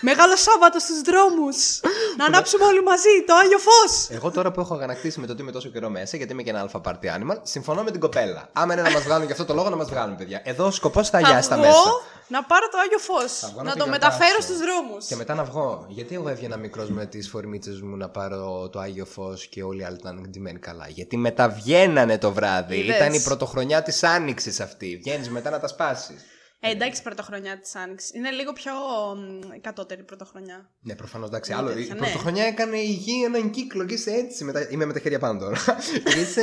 [0.00, 1.80] Μεγάλο Σάββατο στους δρόμους.
[2.18, 4.08] να ανάψουμε όλοι μαζί το Άγιο Φως.
[4.10, 6.50] Εγώ τώρα που έχω αγανακτήσει με το ότι είμαι τόσο καιρό μέσα, γιατί είμαι και
[6.50, 8.48] ένα αλφα party animal, συμφωνώ με την κοπέλα.
[8.52, 10.40] Άμα είναι να μας βγάλουν για αυτό το λόγο, να μας βγάλουν, παιδιά.
[10.44, 11.80] Εδώ ο σκοπός θα Θα αγιάσει τα βγω μέσα.
[12.28, 13.50] να πάρω το Άγιο Φως.
[13.52, 14.10] βγω να Να το το γιορτάσω.
[14.18, 15.06] μεταφέρω στους δρόμους.
[15.06, 15.84] Και μετά να βγω.
[15.88, 19.80] Γιατί εγώ έβγαινα μικρός με τις φορμίτσες μου να πάρω το άγιο φως και όλοι
[19.80, 20.86] οι άλλοι ήταν ντυμένοι καλά.
[20.88, 22.76] Γιατί μετά βγαίνανε το βράδυ.
[22.78, 22.96] Είδες.
[22.96, 24.96] Ήταν η πρωτοχρονιά της άνοιξης αυτή.
[25.04, 26.20] Βγαίνεις μετά να τα σπάσεις.
[26.60, 28.14] Ε, εντάξει, πρωτοχρονιά της Άνοιξης.
[28.14, 28.72] Είναι λίγο πιο
[29.16, 30.70] μ, κατώτερη πρωτοχρονιά.
[30.80, 31.50] Ναι, προφανώς εντάξει.
[31.50, 31.96] Είναι Άλλο, τέτοια, η ναι.
[31.96, 34.44] πρωτοχρονιά έκανε η γη έναν κύκλο και είσαι έτσι.
[34.44, 34.70] Μετά...
[34.70, 35.56] Είμαι με τα χέρια πάνω τώρα.
[36.14, 36.42] και είσαι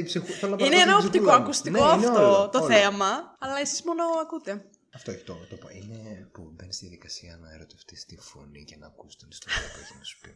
[0.00, 0.26] η ψυχου...
[0.26, 1.42] θέλω να πάρω Είναι την ένα ψυχούλα οπτικό μου.
[1.42, 2.66] ακουστικό Ναι, είναι αυτό όλο, το όλο.
[2.66, 3.36] θέαμα.
[3.38, 4.64] Αλλά εσείς μόνο ακούτε.
[4.94, 5.68] Αυτό έχει το, το πω.
[5.68, 9.78] Είναι που μπαίνεις στη διαδικασία να ερωτευτείς τη φωνή και να ακούς την ιστορία που
[9.82, 10.30] έχει να σου πει.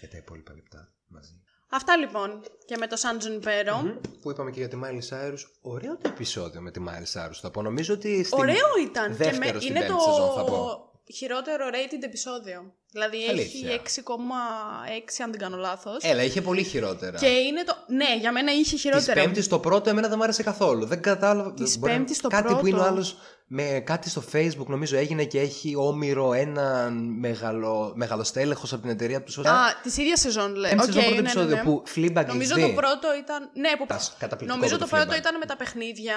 [0.00, 1.42] Για τα υπόλοιπα λεπτά μαζί.
[1.68, 4.00] Αυτά λοιπόν και με το Σαν Τζουνιπέρο.
[4.22, 5.38] Που είπαμε και για τη Miley Cyrus.
[5.60, 7.38] Ωραίο το επεισόδιο με τη Miley Cyrus.
[7.40, 7.62] Θα πω.
[7.62, 8.24] Νομίζω ότι.
[8.24, 8.38] Στην...
[8.38, 9.06] Ωραίο ήταν.
[9.10, 10.91] και Δεύτερο με, στην είναι πέμπτη το σεζόν, θα πω.
[11.14, 12.74] Χειρότερο rated επεισόδιο.
[12.92, 13.70] Δηλαδή Αλήθεια.
[13.72, 15.96] έχει 6,6 αν δεν κάνω λάθος.
[16.00, 17.18] Έλα, είχε πολύ χειρότερα.
[17.18, 17.74] Και είναι το.
[17.88, 19.22] Ναι, για μένα είχε Της χειρότερα.
[19.22, 20.84] Πέμπτης το πρώτο, εμένα δεν μου άρεσε καθόλου.
[20.86, 21.52] Δεν κατάλαβα.
[21.54, 22.66] Της μπορεί να- Πέμπτης το Κάτι που πρώτο.
[22.66, 28.72] είναι ο άλλος με κάτι στο Facebook, νομίζω έγινε και έχει όμοιρο έναν μεγαλο, μεγαλοστέλεχος
[28.72, 29.48] από την εταιρεία του.
[29.48, 30.70] Α, της ίδιας σεζόν λέει.
[30.70, 31.62] Πέμπτης Οκ, σεζόν πρώτο ναι, ναι, επεισόδιο ναι.
[31.62, 32.74] που Fleabag Νομίζω έχει το δει.
[32.74, 33.50] πρώτο ήταν.
[33.54, 33.86] Ναι, που...
[33.86, 35.18] Τας, καταπληκτικό Νομίζω το το πρώτο Fleabag.
[35.18, 36.16] ήταν με τα παιχνίδια.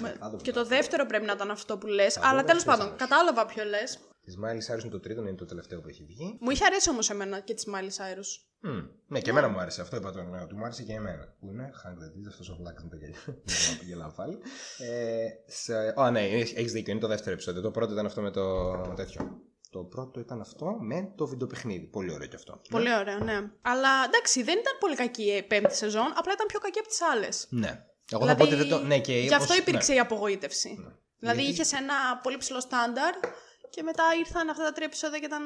[0.00, 0.42] Με- Θα δούμε.
[0.42, 2.14] Και το δεύτερο πρέπει να ήταν αυτό που λες.
[2.14, 3.00] δούμε, Αλλά τέλος ποιος πάντων, άλλος.
[3.08, 3.98] κατάλαβα ποιο λες.
[4.24, 6.36] Της Miley Cyrus είναι το τρίτο, είναι το τελευταίο που έχει βγει.
[6.40, 8.30] Μου είχε αρέσει όμως εμένα και της Miley Cyrus.
[8.62, 8.78] Μμ.
[9.06, 10.24] Ναι, και εμένα μου άρεσε αυτό, είπα τώρα.
[10.28, 11.34] Ναι, ότι μου άρεσε και εμένα.
[11.40, 13.18] Που είναι Hang the Deeds, αυτός ο Βλάκ με τα γέλια.
[13.78, 14.38] Δεν γελάω πάλι.
[14.78, 15.94] Ε, σε...
[15.96, 17.60] Ω, ναι, έχεις δίκιο, είναι το δεύτερο επεισόδιο.
[17.62, 18.44] Το πρώτο ήταν αυτό με το
[18.88, 19.40] με τέτοιο.
[19.70, 21.86] Το πρώτο ήταν αυτό με το βιντεοπαιχνίδι.
[21.86, 22.60] Πολύ ωραίο κι αυτό.
[22.70, 23.50] Πολύ ωραίο, ναι.
[23.62, 27.00] Αλλά εντάξει, δεν ήταν πολύ κακή η πέμπτη σεζόν, απλά ήταν πιο κακή από τις
[27.02, 27.46] άλλες.
[27.50, 27.84] Ναι.
[28.10, 28.78] Εγώ θα πω ότι δεν το.
[28.82, 29.96] Ναι, και Γι' αυτό ως- υπήρξε ναι.
[29.96, 30.68] η απογοήτευση.
[31.18, 33.14] Δηλαδή Γιατί- είχες ένα πολύ ψηλό στάνταρ
[33.70, 35.42] και μετά ήρθαν αυτά τα τρία επεισόδια και ήταν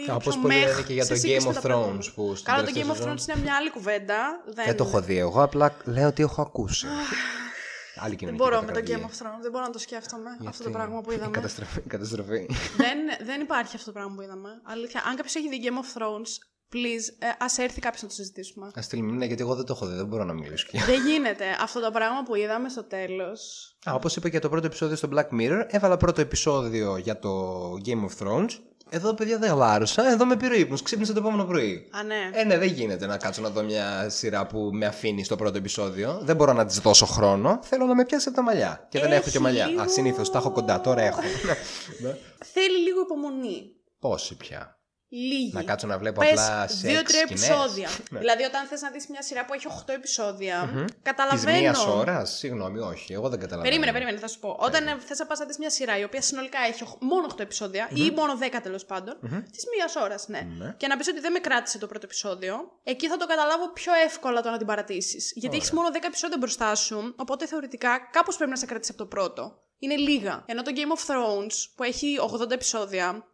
[0.00, 1.60] λίγο Όπως πιο πολλοί μεχ λένε και για σε το σύγκριση Game με of τα
[1.60, 1.98] προηγούμενα.
[2.00, 4.42] Thrones που στην Καλά, το τελευταία Game of σεζόν- Thrones είναι μια άλλη κουβέντα.
[4.46, 6.86] Δεν, Δεν το έχω δει εγώ, απλά λέω ότι έχω ακούσει.
[7.96, 9.02] άλλη Δεν κοινωνική μπορώ με το καταγραφή.
[9.02, 11.30] Game of Thrones, δεν μπορώ να το σκέφτομαι αυτό το Γιατί; πράγμα που είδαμε.
[11.30, 11.80] Καταστροφή.
[11.80, 12.46] καταστροφή.
[12.76, 12.98] δεν,
[13.28, 14.48] δεν υπάρχει αυτό το πράγμα που είδαμε.
[14.62, 15.02] Αλήθεια.
[15.08, 16.30] Αν κάποιος έχει δει Game of Thrones,
[16.74, 18.66] please, ε, ας έρθει κάποιος να το συζητήσουμε.
[18.78, 20.66] Α στείλει μήνυμα γιατί εγώ δεν το έχω δει, δεν μπορώ να μιλήσω.
[20.70, 20.84] πια.
[20.84, 21.44] δεν γίνεται.
[21.62, 23.40] Αυτό το πράγμα που είδαμε στο τέλος.
[23.84, 27.18] Α, όπως είπα και για το πρώτο επεισόδιο στο Black Mirror, έβαλα πρώτο επεισόδιο για
[27.18, 27.54] το
[27.86, 28.48] Game of Thrones.
[28.90, 30.10] Εδώ, παιδιά, δεν λάρωσα.
[30.10, 30.82] Εδώ με πήρε ο ύπνος.
[30.82, 31.88] Ξύπνησα το επόμενο πρωί.
[31.98, 32.30] Α, ναι.
[32.32, 35.58] Ε, ναι, δεν γίνεται να κάτσω να δω μια σειρά που με αφήνει στο πρώτο
[35.58, 36.20] επεισόδιο.
[36.22, 37.58] Δεν μπορώ να της δώσω χρόνο.
[37.62, 38.86] Θέλω να με πιάσει από τα μαλλιά.
[38.90, 39.66] Και δεν έχω Έχει και μαλλιά.
[39.66, 40.80] λίγο- Α, συνήθως τα έχω κοντά.
[40.80, 41.20] Τώρα έχω.
[42.00, 42.16] Ναι.
[42.52, 43.62] Θέλει λίγο υπομονή.
[43.98, 44.73] Πόση πια.
[45.16, 45.50] Λίγη.
[45.52, 47.48] Να κάτσω να βλέπω Πες απλά σε δύο-τρία σκηνές.
[47.48, 47.88] επεισόδια.
[48.10, 48.18] Ναι.
[48.18, 51.58] Δηλαδή, όταν θες να δεις μια σειρά που έχει 8 επεισόδια, Της καταλαβαίνω.
[51.58, 53.62] μίας ώρας, συγγνώμη, όχι, εγώ δεν καταλαβαίνω.
[53.68, 54.56] Περίμενε, περίμενε, θα σου πω.
[54.60, 57.42] Όταν θες να πας να δεις μια σειρά η οποία συνολικά έχει οχ- μόνο 8
[57.42, 59.16] επεισόδια ή μόνο 10 τέλος πάντων,
[59.52, 60.40] της μίας ώρας, ναι.
[60.58, 60.74] Ναι.
[60.76, 63.92] Και να πεις ότι δεν με κράτησε το πρώτο επεισόδιο, εκεί θα το καταλάβω πιο
[64.04, 65.32] εύκολα το να την παρατήσεις.
[65.34, 69.02] Γιατί έχεις μόνο 10 επεισόδια μπροστά σου, οπότε θεωρητικά κάπως πρέπει να σε κρατήσει από
[69.02, 69.58] το πρώτο.
[69.78, 70.42] Είναι λίγα.
[70.46, 73.24] Ενώ το Game of Thrones που έχει 80 επεισόδια.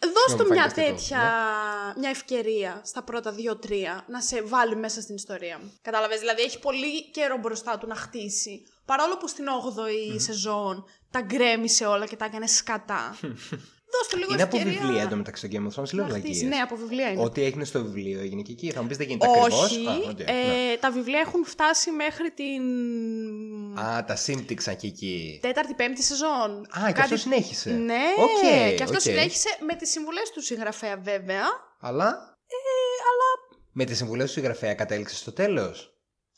[0.00, 1.22] Δώσ' του μου μια φάνηκε αυτό, τέτοια
[1.96, 5.60] μια ευκαιρία στα πρώτα 2-3 να σε βάλει μέσα στην ιστορία.
[5.82, 8.66] Κατάλαβες, δηλαδή έχει πολύ καιρό μπροστά του να χτίσει.
[8.84, 13.16] Παρόλο που στην 8η σεζόν τα γκρέμισε όλα και τα έκανε σκατά.
[13.98, 14.80] Δώσ' του λίγο Είναι από ευκαιρία.
[14.80, 16.22] βιβλία εντωμεταξύ το Game of Thrones, λέω να χτίσει.
[16.22, 16.42] βλακίες.
[16.42, 17.22] Ναι, από βιβλία είναι.
[17.22, 18.70] Ό,τι έγινε στο βιβλίο έγινε και εκεί.
[18.70, 19.62] Θα μου πεις δεν γίνεται ακριβώς.
[19.62, 19.84] Όχι,
[20.18, 22.62] ε, τα βιβλία έχουν φτάσει μέχρι την
[23.78, 25.38] Α, τα σύμπτυξαν και εκεί.
[25.42, 26.66] τέταρτη, πέμπτη σεζόν.
[26.84, 27.70] Α, και αυτό συνέχισε.
[27.70, 29.00] Ναι, Οκ, και αυτό οκ.
[29.00, 31.44] συνέχισε με τις συμβουλές του συγγραφέα βέβαια.
[31.80, 32.06] Αλλά;
[32.46, 32.54] Ε,
[33.10, 35.93] αλλά Με τις συμβουλές του συγγραφέα κατέληξε στο τέλος;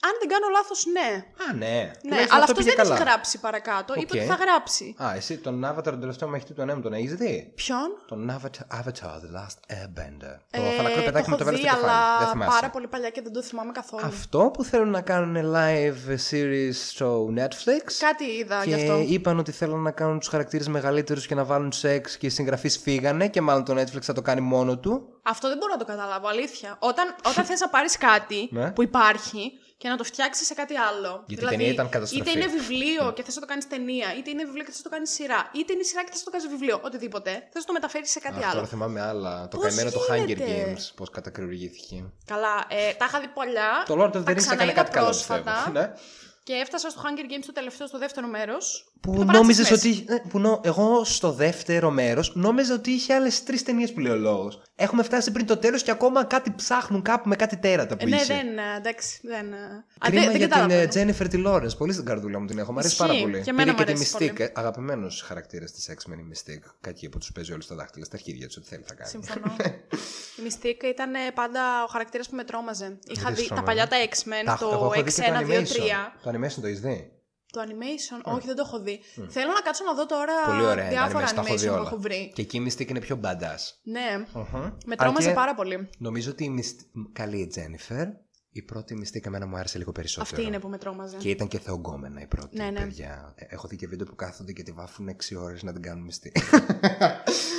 [0.07, 1.09] Αν δεν κάνω λάθος, ναι.
[1.49, 1.67] Α, ναι.
[1.67, 2.95] Ναι, Τουλάχιστον αλλά αυτό αυτός πήγε δεν καλά.
[2.95, 3.93] έχει γράψει παρακάτω.
[3.97, 4.21] Είπε Οκ.
[4.23, 4.95] ότι θα γράψει.
[5.05, 8.79] Α, εσύ τον Avatar τον τελευταίο μαχητή του ανέμου τον έχεις δει; Ποιον; Τον Avatar,
[8.81, 10.35] Avatar The Last Airbender.
[10.51, 11.93] Ε, το φαλακρό παιδάκι με το έχω βέλος δει, στο κεφάλι.
[12.19, 12.51] Δεν αλλά θυμάσαι.
[12.51, 14.07] πάρα πολύ παλιά και δεν το θυμάμαι καθόλου.
[14.07, 17.85] Αυτό που θέλουν να κάνουν live series στο Netflix.
[17.99, 19.05] Κάτι είδα και γι' αυτό.
[19.09, 22.79] είπαν ότι θέλουν να κάνουν τους χαρακτήρες μεγαλύτερους και να βάλουν σεξ και οι συγγραφείς
[22.79, 25.09] φύγανε και μάλλον το Netflix θα το κάνει μόνο του.
[25.23, 26.77] Αυτό δεν μπορώ να το καταλάβω, αλήθεια.
[26.79, 28.71] Όταν, όταν θες να πάρεις κάτι Ναι.
[28.71, 31.25] που υπάρχει και να το φτιάξεις σε κάτι άλλο.
[31.27, 32.25] Γιατί η ταινία ήταν καταστροφή.
[32.25, 32.31] Ναι.
[32.31, 34.83] Είτε είναι βιβλίο και θες να το κάνεις ταινία, είτε είναι βιβλίο και θες να
[34.89, 36.81] το κάνεις σειρά, είτε είναι σειρά και θες να το κάνεις βιβλίο.
[36.85, 37.31] Οτιδήποτε.
[37.53, 38.55] Θες να το μεταφέρεις σε κάτι Αχ, άλλο.
[38.55, 39.49] τώρα θυμάμαι άλλα.
[39.49, 40.85] Το Πώς καημένο το Hunger γίνεται; Games.
[40.97, 42.05] Πώς κατακριουργήθηκε.
[42.27, 43.71] Καλά, ε, τα είχα δει πολλά.
[43.87, 45.07] Το Lord of the τα Rings έκανε ξαναείδα κάτι καλό.
[45.07, 45.53] πρόσφατα.
[45.53, 45.79] πιστεύω.
[45.79, 45.93] Ναι.
[46.43, 48.93] Και έφτασα στο Hunger Games το τελευταίο, στο δεύτερο μέρος.
[49.01, 50.05] Που νόμιζες ότι.
[50.09, 50.61] ε, Που νο...
[50.65, 54.62] Εγώ στο δεύτερο μέρος νόμιζα ότι είχε άλλες τρεις ταινίες που λέει ο λόγος.
[54.79, 58.17] Έχουμε φτάσει πριν το τέλος και ακόμα κάτι ψάχνουν κάπου με κάτι τέρατα που ναι,
[58.17, 58.35] είχε.
[58.35, 58.59] δεν.
[58.59, 59.53] ε, Εντάξει, δεν.
[59.53, 59.61] ε, α,
[59.99, 60.81] Κρίμα δεν, δεν για την καταλαβαίνω.
[60.81, 61.47] ε, Jennifer T.
[61.47, 61.77] Lawrence.
[61.79, 62.73] Πολύ στην καρδούλα μου την έχω.
[62.73, 63.09] Μ' αρέσει Ισχύει.
[63.09, 63.43] πάρα πολύ.
[63.43, 64.49] Και εμένα Πήρε μ' και τη αρέσει Mystique.
[64.55, 66.71] Αγαπημένος χαρακτήρας της X-Men η Mystique.
[66.81, 68.05] Κακή που τους παίζει όλους στα δάχτυλα.
[68.05, 69.11] Στα αρχίδια τους, ό,τι θέλει θα κάνει.
[69.11, 69.57] Συμφωνώ.
[70.39, 72.99] η Mystique ήταν ε, πάντα ο χαρακτήρας που με τρόμαζε.
[73.07, 73.87] Είχα Δεν δει σε τα τρόμαζε.
[73.87, 75.53] παλιά τα X-Men, Τα- εγώ το έχω δει και το X1, 2, 3.
[75.53, 76.11] animation.
[76.23, 77.11] Το animation το έχεις δει;
[77.57, 79.01] Το animation, όχι, δεν το έχω δει.
[79.29, 80.85] Θέλω να κάτσω να δω τώρα Πολύ ωραία.
[80.85, 81.83] τα διάφορα animation, τα έχω animation δει που όλα.
[81.87, 82.33] έχω βρει.
[82.35, 83.62] Και εκεί η Mystique είναι πιο badass.
[83.83, 84.45] Ναι, Μμμ.
[84.53, 85.88] με Αν τρόμαζε και πάρα πολύ.
[85.99, 87.09] Νομίζω ότι η Mystique...
[87.12, 88.07] καλή η Jennifer.
[88.51, 90.31] Η πρώτη Mystique εμένα μου άρεσε λίγο περισσότερο.
[90.37, 91.16] Αυτή είναι που με τρόμαζε.
[91.16, 92.81] Και ήταν και θεογκόμενα η πρώτη, Ναι, ναι.
[92.81, 93.35] παιδιά.
[93.37, 96.05] Ε, Έχω δει και βίντεο που κάθονται και τη βάφουν 6 ώρες να την κάνουν
[96.05, 96.33] μυστή.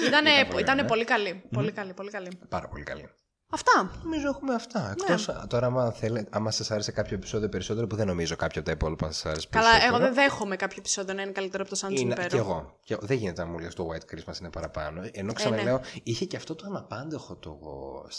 [0.07, 0.85] Ήτανε, Ήταν πολύ ήτανε ωραία.
[0.85, 1.43] πολύ καλή.
[1.53, 2.39] Πολύ καλή, πολύ καλή.
[2.49, 3.09] Πάρα πολύ καλή.
[3.49, 3.91] Αυτά.
[4.03, 4.91] Νομίζω έχουμε αυτά.
[4.99, 8.69] Εκτός, τώρα, άμα, θέλετε, άμα σας άρεσε κάποιο επεισόδιο περισσότερο, που δεν νομίζω κάποιο από
[8.69, 9.95] τα υπόλοιπα σας άρεσε Καλά, περισσότερο.
[9.95, 12.27] εγώ δεν δέχομαι κάποιο επεισόδιο να είναι καλύτερο από το San Είναι, Junipero.
[12.29, 12.77] και εγώ.
[12.83, 13.05] Και εγώ.
[13.05, 15.01] Δεν γίνεται να μου λες το White Christmas είναι παραπάνω.
[15.11, 17.59] Ενώ ξαναλέω, είχε και αυτό το αναπάντεχο το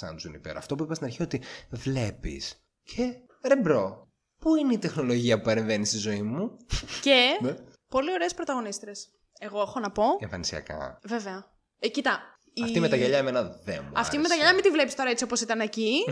[0.00, 0.54] San Junipero.
[0.56, 3.12] Αυτό που είπα στην αρχή ότι βλέπεις και
[3.46, 6.56] ρε bro, πού είναι η τεχνολογία που παρεμβαίνει στη ζωή μου;
[7.02, 7.54] Και Ναι.
[7.88, 9.08] πολύ ωραίες πρωταγωνίστρες.
[9.40, 10.04] Εγώ έχω να πω.
[10.18, 10.98] Εμφανισιακά.
[11.02, 11.56] Βέβαια.
[11.80, 12.18] Ε, κοίτα.
[12.62, 14.28] Αυτή η- με τα γυαλιά εμένα δεν μου Αυτή με άρεσε.
[14.28, 16.04] τα γυαλιά μην τη βλέπεις τώρα έτσι όπως ήταν εκεί.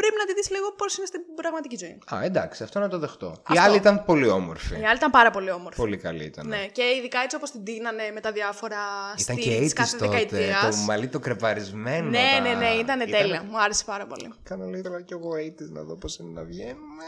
[0.00, 1.98] Πρέπει να τη δεις λίγο πώς είναι στην πραγματική ζωή.
[2.14, 3.26] Α, εντάξει, αυτό να το δεχτώ.
[3.26, 3.62] Η Αυτό.
[3.62, 4.80] άλλη ήταν πολύ όμορφη.
[4.80, 5.78] Η άλλη ήταν πάρα πολύ όμορφη.
[5.78, 6.46] Πολύ καλή ήταν.
[6.48, 8.76] Ναι, και ειδικά έτσι όπως την ντύνανε με τα διάφορα
[9.18, 10.10] Ήταν stills και έτσι κάθε τότε.
[10.10, 10.76] δεκαετίας.
[10.76, 12.08] Το μαλλί το κρεπαρισμένο.
[12.08, 13.42] Ναι, τα- ναι, ναι, ήταν τέλεια.
[13.42, 14.32] Μου άρεσε πάρα πολύ.
[14.42, 17.04] Κάνω λίγο κι εγώ 80's να δω πώς είναι να βγαίνουμε.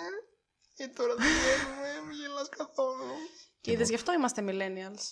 [0.75, 3.12] Και τώρα δεν βγαίνουμε, μην γελάς καθόλου.
[3.61, 5.03] Και είδες γι' αυτό είμαστε millennials.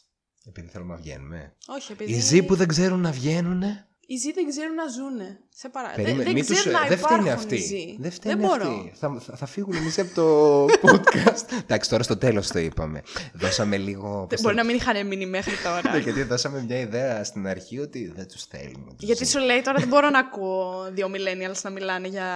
[0.48, 1.56] Επειδή θέλουμε να βγαίνουμε.
[1.66, 2.12] Όχι, επειδή.
[2.12, 3.88] Οι ζοί που δεν ξέρουν να βγαίνουνε.
[4.06, 5.40] Οι ζοί δεν ξέρουν να ζουνε.
[5.58, 5.86] Σε παρά...
[5.88, 7.54] δεν, Περίμενε, δεν μην τους- ξέρουν να δεν φταίνε υπάρχουν αυτοί.
[7.54, 7.96] οι ζοί.
[8.00, 8.68] Δεν φταίνε μπορώ.
[8.68, 8.92] αυτοί.
[8.94, 11.62] Θα, θα, θα φύγουν εμείς από το podcast.
[11.62, 13.02] Εντάξει, τώρα στο τέλος το είπαμε.
[13.32, 14.02] Δώσαμε λίγο.
[14.02, 15.90] πώς Δεν το- μπορεί να μην είχαν μείνει μέχρι τώρα.
[15.92, 18.90] Ναι, γιατί δώσαμε μια ιδέα στην αρχή ότι δεν τους θέλουμε.
[18.96, 19.32] τους Γιατί ζεις.
[19.32, 22.26] σου λέει τώρα δεν μπορώ να ακούω δύο millennials να μιλάνε για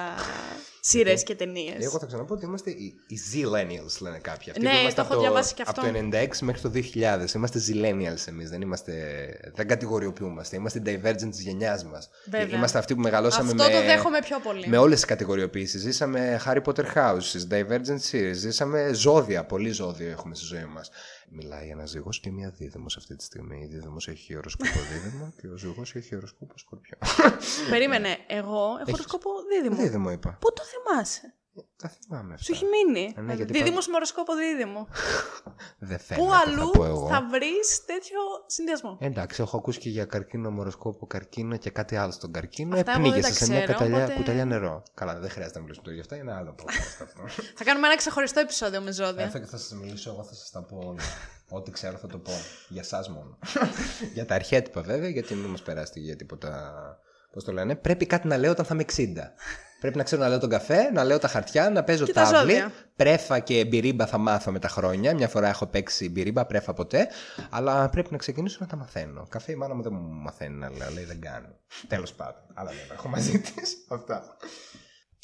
[0.83, 1.75] σειρές και ταινίες.
[1.85, 4.51] Εγώ θα ξαναπώ ότι είμαστε οι, οι Zillennials, λένε κάποιοι.
[4.51, 5.81] Αυτοί Ναι, που είμαστε το έχω από διαβάσει και αυτό.
[5.81, 7.35] Από το 96 μέχρι το 2000.
[7.35, 8.51] Είμαστε Zillennials εμείς.
[8.51, 8.93] Δεν, είμαστε,
[9.55, 10.57] δεν κατηγοριοποιούμαστε.
[10.57, 12.09] Είμαστε οι divergent της γενιάς μας.
[12.31, 12.57] Βέβαια.
[12.57, 14.69] Είμαστε αυτοί που μεγαλώσαμε Αυτό με, το δέχομαι πιο πολύ.
[14.69, 15.81] με όλες τις κατηγοριοποιήσεις.
[15.81, 19.45] Ζήσαμε Harry Potter Houses, Divergent Series, ζήσαμε ζώδια.
[19.45, 20.91] Πολύ ζώδιο έχουμε στη ζωή μας.
[21.33, 23.63] Μιλάει ένας ζύγο και μία δίδυμος αυτή τη στιγμή.
[23.63, 26.99] Η δίδυμος έχει οροσκόπο δίδυμο και ο ζύγο έχει οροσκόπο σκορπιό.
[27.71, 29.77] Περίμενε, εγώ έχω οροσκόπο δίδυμο.
[29.83, 30.37] δίδυμο είπα.
[30.41, 31.35] Πού το θυμάσαι;
[31.77, 32.45] Τα θυμάμαι αυτά.
[32.45, 34.89] Σου έχει μείνει; Ε, ναι, γιατί Δίδυμος με οροσκόπο δίδυμο.
[35.91, 37.09] Δεν φαίνεται, Πού θα αλλού πω εγώ.
[37.09, 42.13] θα βρεις τέτοιο συνδυασμό; Εντάξει, έχω ακούσει και για καρκίνο, μοροσκόπο, καρκίνο και κάτι άλλο
[42.13, 42.75] στον καρκίνο.
[42.79, 44.83] Αυτά εγώ δεν Πνίγεσαι τα σε μια ξέρω, κουταλιά, οπότε- κουταλιά νερό.
[44.95, 47.23] Καλά, δεν χρειάζεται να μιλήσουμε τώρα γι' αυτά, είναι άλλο podcast αυτό.
[47.59, 49.25] Θα κάνουμε ένα ξεχωριστό επεισόδιο με ζώδια.
[49.25, 51.03] Έρθω και θα σας μιλήσω, εγώ θα σας τα πω όλα.
[51.49, 52.33] Ό,τι ξέρω θα το πω.
[52.69, 53.39] Για εσά μόνο.
[54.15, 56.73] για τα αρχέτυπα βέβαια, γιατί μην μας περάσετε για τίποτα.
[57.33, 57.77] Πώς το λένε.
[57.77, 59.05] Πρέπει κάτι να λέω όταν θα είμαι 60.
[59.81, 62.23] Πρέπει να ξέρω να λέω τον καφέ, να λέω τα χαρτιά, να παίζω Και τα
[62.23, 62.39] τάβλη.
[62.53, 62.73] ζώδια.
[62.97, 65.15] Πρέφα και μπυρίμπα θα μάθω με τα χρόνια.
[65.15, 67.09] Μια φορά έχω παίξει μπυρίμπα, πρέφα ποτέ.
[67.51, 69.27] Αλλά πρέπει να ξεκινήσω να τα μαθαίνω.
[69.29, 71.49] Καφέ η μάνα μου δεν μου μαθαίνει να λέω, λέει δεν κάνω.
[71.89, 72.43] Τέλος πάντων.
[72.55, 73.77] Αλλά δεν έχω μαζί της.
[73.89, 74.37] Αυτά.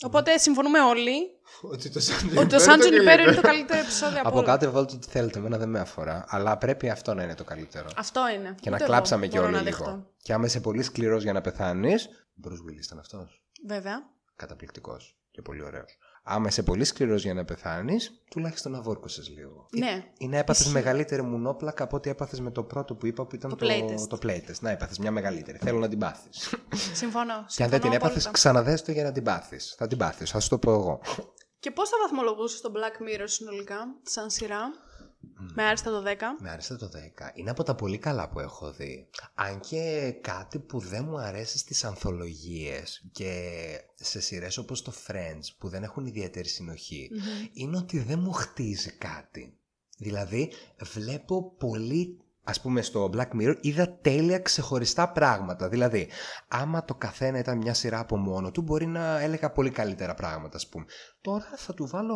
[0.02, 1.12] Οπότε συμφωνούμε όλοι
[1.60, 2.00] Ότι το
[2.36, 4.46] ότι το Σαν Τζουνιπέρο είναι το καλύτερο επεισόδιο από Από όλα.
[4.46, 6.24] κάτω βάλτε ό,τι θέλετε, εμένα δεν με αφορά.
[6.28, 7.86] Αλλά πρέπει αυτό να είναι το καλύτερο.
[7.96, 8.54] Αυτό είναι.
[8.60, 9.76] Και να Ούτε εγώ κλάψαμε και μπορώ όλοι να λίγο.
[9.76, 10.06] δεχτώ.
[10.22, 12.08] Και άμα είσαι πολύ σκληρός για να πεθάνεις.
[12.44, 13.42] Bruce Willis ήταν αυτός.
[13.66, 14.14] Βέβαια.
[14.36, 15.98] Καταπληκτικός και πολύ ωραίος.
[16.28, 19.66] Άμα είσαι πολύ σκληρός για να πεθάνεις, τουλάχιστον να βόρκωσε λίγο.
[19.70, 20.04] Ναι.
[20.18, 20.74] Ή να έπαθες Ισχύει.
[20.74, 24.08] μεγαλύτερη μουνόπλακα από ό,τι έπαθες με το πρώτο που είπα που ήταν Το το, playtest.
[24.08, 24.58] το playtest.
[24.60, 25.58] Να έπαθες μια μεγαλύτερη.
[25.58, 26.54] Θέλω να την πάθεις.
[27.00, 27.44] Συμφωνώ.
[27.56, 28.30] και αν δεν την συμφωνώ έπαθες, απόλυτα.
[28.30, 29.74] ξαναδέσαι το για να την πάθεις.
[29.78, 31.00] Θα την πάθεις, θα σου το πω εγώ.
[31.58, 34.60] Και πώς θα βαθμολογούσες το Black Mirror συνολικά, σαν σειρά;
[35.38, 36.14] Με άριστα το 10.
[36.38, 37.30] Με άρεσε το 10.
[37.34, 39.08] Είναι από τα πολύ καλά που έχω δει.
[39.34, 43.52] Αν και κάτι που δεν μου αρέσει στις ανθολογίες και
[43.94, 47.10] σε σειρές όπως το Friends που δεν έχουν ιδιαίτερη συνοχή,
[47.52, 49.58] είναι ότι δεν μου χτίζει κάτι.
[49.98, 52.20] Δηλαδή βλέπω πολύ...
[52.48, 55.68] Ας πούμε στο Black Mirror είδα τέλεια ξεχωριστά πράγματα.
[55.68, 56.08] Δηλαδή,
[56.48, 60.56] άμα το καθένα ήταν μια σειρά από μόνο του, μπορεί να έλεγα πολύ καλύτερα πράγματα,
[60.56, 60.84] ας πούμε.
[61.20, 62.14] Τώρα θα του βάλω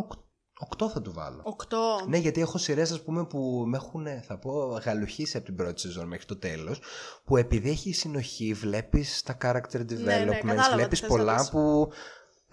[0.78, 1.42] 8 θα του βάλω.
[1.44, 1.76] 8.
[2.08, 4.52] Ναι, γιατί έχω σειρές, ας πούμε, που με έχουν, θα πω,
[4.84, 6.80] γαλουχίσει από την πρώτη σεζόν μέχρι το τέλος.
[7.24, 11.36] Που επειδή έχει συνοχή, βλέπεις τα character developments, Ναι, κατάλαβα βλέπεις τι θες να πολλά
[11.36, 11.50] πεις.
[11.50, 11.88] που.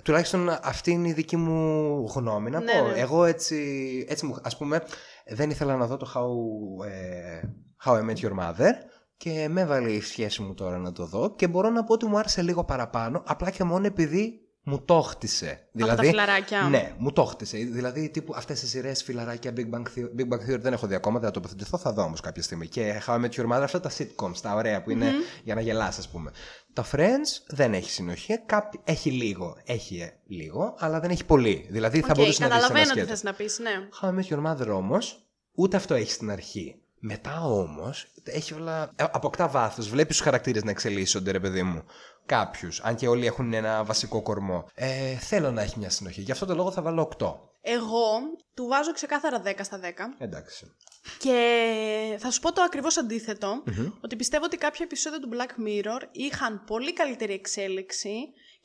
[0.04, 2.88] Τουλάχιστον αυτή είναι η δική μου γνώμη να Ναι, πω.
[2.88, 3.00] ναι.
[3.00, 4.82] Εγώ έτσι, έτσι μου, ας πούμε,
[5.28, 7.42] δεν ήθελα να δω το How, ε,
[7.86, 8.72] How I Met Your Mother
[9.18, 12.06] και με έβαλε η σχέση μου τώρα να το δω και μπορώ να πω ότι
[12.06, 15.68] μου άρεσε λίγο παραπάνω, απλά και μόνο επειδή μου το έχτισε.
[15.80, 16.62] Από τα φιλαράκια.
[16.62, 17.58] Ναι, μου το έχτισε.
[17.58, 20.96] Δηλαδή, τύπου αυτές τι σειρές φιλαράκια Big Bang, Theory, Big Bang Theory δεν έχω δει
[20.96, 22.68] ακόμα, δεν θα τοποθετηθώ, θα δω όμως κάποια στιγμή.
[22.68, 25.12] Και How I Met Your Mother, αυτά τα sitcoms, τα ωραία που ειναι
[25.44, 26.32] για να γελάς, ας πούμε.
[26.74, 28.40] Τα Friends δεν έχει συνοχή.
[28.46, 28.80] Κάποι...
[28.84, 31.68] Έχει λίγο, έχει ε, λίγο, αλλά δεν έχει πολύ.
[31.70, 33.08] Δηλαδή θα Οκ, μπορούσε να δει ένα καταλαβαίνω τι σκέτο.
[33.08, 33.72] θες να πεις, ναι.
[34.02, 36.82] How I Met Your Mother όμως, ούτε αυτό έχει στην αρχή.
[37.00, 38.92] Μετά όμως, έχει όλα.
[38.96, 39.90] ε, αποκτά βάθος.
[39.90, 41.84] Βλέπει τους χαρακτήρες να εξελίσσονται, ρε παιδί μου.
[42.26, 42.80] Κάποιους.
[42.82, 44.70] Αν και όλοι έχουν ένα βασικό κορμό.
[44.74, 46.22] Ε, θέλω να έχει μια συνοχή.
[46.22, 47.36] Γι' αυτό το λόγο θα βάλω 8.
[47.62, 48.10] Εγώ
[48.54, 49.84] του βάζω ξεκάθαρα 10 στα 10.
[50.18, 50.76] Εντάξει.
[51.20, 53.64] Και θα σου πω το ακριβώς αντίθετο,
[54.02, 58.12] ότι πιστεύω ότι κάποια επεισόδια του Black Mirror είχαν πολύ καλύτερη εξέλιξη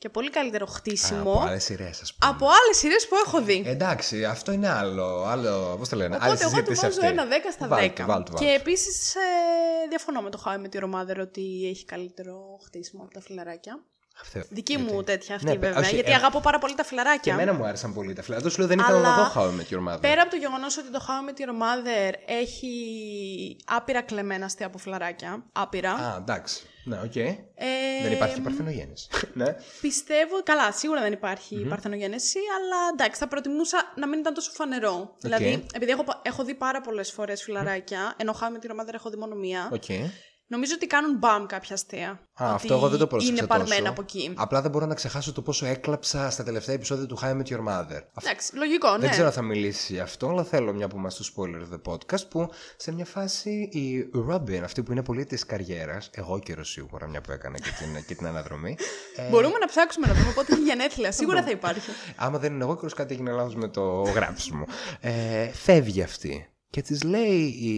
[0.03, 2.31] και πολύ καλύτερο χτίσιμο Από άλλες σειρές, ας πούμε.
[2.31, 3.63] από άλλες σειρές που έχω δει.
[3.65, 5.23] Εντάξει, αυτό είναι άλλο.
[5.25, 7.11] άλλο Πώς το λένε, άλλη Οπότε εγώ του συζήτηση βάζω αυτή.
[7.11, 7.69] ένα 10 στα 10.
[7.69, 8.59] Βάλ' του, βάλ' του, βάλ' και του.
[8.61, 9.19] επίσης ε,
[9.89, 13.83] διαφωνώ με το How I Met Your Mother ότι έχει καλύτερο χτίσιμο από τα φιλαράκια.
[14.21, 16.81] Αυτό- Δική γιατί- μου τέτοια αυτή Ναι, βέβαια, όχι, γιατί ε, αγαπώ πάρα πολύ τα
[16.81, 17.33] Και φιλαράκια.
[17.33, 18.49] εμένα μου άρεσαν πολύ τα φιλαράκια.
[18.49, 20.01] Το σου λέω δεν ήθελα να Αλλά δω How I Met Your Mother.
[20.01, 22.75] Πέρα από το γεγονός ότι το How I Met Your Mother έχει
[23.65, 25.43] άπειρα κλεμμένα αστεία από φιλαράκια.
[25.53, 25.91] Άπειρα.
[25.91, 26.63] Α, εντάξει.
[26.85, 27.15] Ναι, οκ.
[27.15, 27.35] Ε,
[28.01, 29.07] Δεν υπάρχει παρθενογέννηση.
[29.33, 29.55] ναι.
[29.81, 30.43] Πιστεύω.
[30.43, 35.15] Καλά, σίγουρα δεν υπάρχει παρθενογένεση, αλλά εντάξει, θα προτιμούσα να μην ήταν τόσο φανερό.
[35.19, 38.81] Δηλαδή, επειδή έχω, πα- έχω δει πάρα πολλές φορές φιλαράκια, ενώ How I Met Your
[38.81, 39.83] Mother έχω δει μόνο μία, Οκ.
[40.47, 42.09] Νομίζω ότι κάνουν μπαμ κάποια αστεία.
[42.09, 43.59] Α, Ότι αυτό εγώ δεν το πρόσεξα Είναι τόσο.
[43.59, 44.33] παρμένα από εκεί.
[44.35, 47.45] Απλά δεν μπορώ να ξεχάσω το πόσο έκλαψα στα τελευταία επεισόδια του How I Met
[47.53, 48.01] Your Mother.
[48.13, 48.97] Αυτό Εντάξει, λογικό, ναι.
[48.97, 51.91] Δεν ξέρω αν θα μιλήσει για αυτό, αλλά θέλω μια που είμαστε στο spoiler the
[51.91, 56.69] podcast που σε μια φάση η Robin, αυτή που είναι πολύ της καριέρας, εγώ καιρός
[56.69, 58.77] σίγουρα, μια που έκανε και την, και την αναδρομή.
[59.17, 61.11] ε, Μπορούμε να ψάξουμε να δούμε πότε είναι γενέθλια.
[61.11, 61.89] Σίγουρα θα υπάρχει.
[62.15, 64.65] άμα δεν είναι εγώ καιρός, κάτι έγινε λάθος με το γράψιμο.
[64.99, 66.47] Ε, φεύγει αυτή.
[66.73, 67.71] Και της λέει η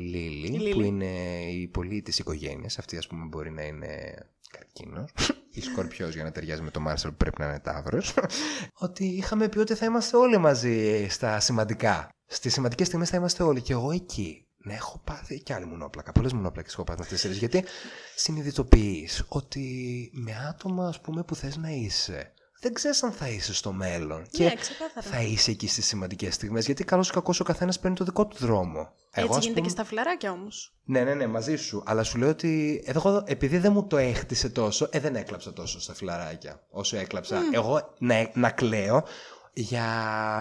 [0.00, 0.70] Λίλη, Λίλη.
[0.72, 4.14] που είναι η πολύ της οικογένειας, αυτή ας πούμε μπορεί να είναι
[4.50, 5.12] καρκίνος
[5.50, 8.02] ή σκορπιός για να ταιριάζει με το Μάρσελ που πρέπει να είναι τάβρο,
[8.86, 12.08] ότι είχαμε πει ότι θα είμαστε όλοι μαζί στα σημαντικά.
[12.26, 13.60] Στις σημαντικές στιγμές θα είμαστε όλοι.
[13.60, 14.46] Και εγώ εκεί.
[14.56, 16.12] Ναι, έχω πάθει και άλλη μονόπλακα.
[16.12, 17.50] Πολλές μονόπλακες έχω πάθει με αυτές τις σειρές.
[17.50, 17.70] Γιατί
[18.14, 23.54] συνειδητοποιείς ότι με άτομα, ας πούμε, που θες να είσαι, δεν ξέρεις αν θα είσαι
[23.54, 24.18] στο μέλλον.
[24.20, 25.06] Ναι, και ξεκάθαρα.
[25.06, 26.66] θα είσαι εκεί στις σημαντικές στιγμές.
[26.66, 28.92] Γιατί καλό ή κακό ο καθένας παίρνει το δικό του δρόμο.
[29.10, 30.74] Έτσι ας γίνεται πούμε- και στα φιλαράκια όμως.
[30.84, 31.82] Ναι, ναι, ναι, μαζί σου.
[31.86, 35.80] Αλλά σου λέω ότι εγώ, επειδή δεν μου το έχτισε τόσο, ε, δεν έκλαψα τόσο
[35.80, 37.38] στα φιλαράκια όσο έκλαψα.
[37.52, 39.04] Εγώ να, να κλαίω
[39.52, 39.86] για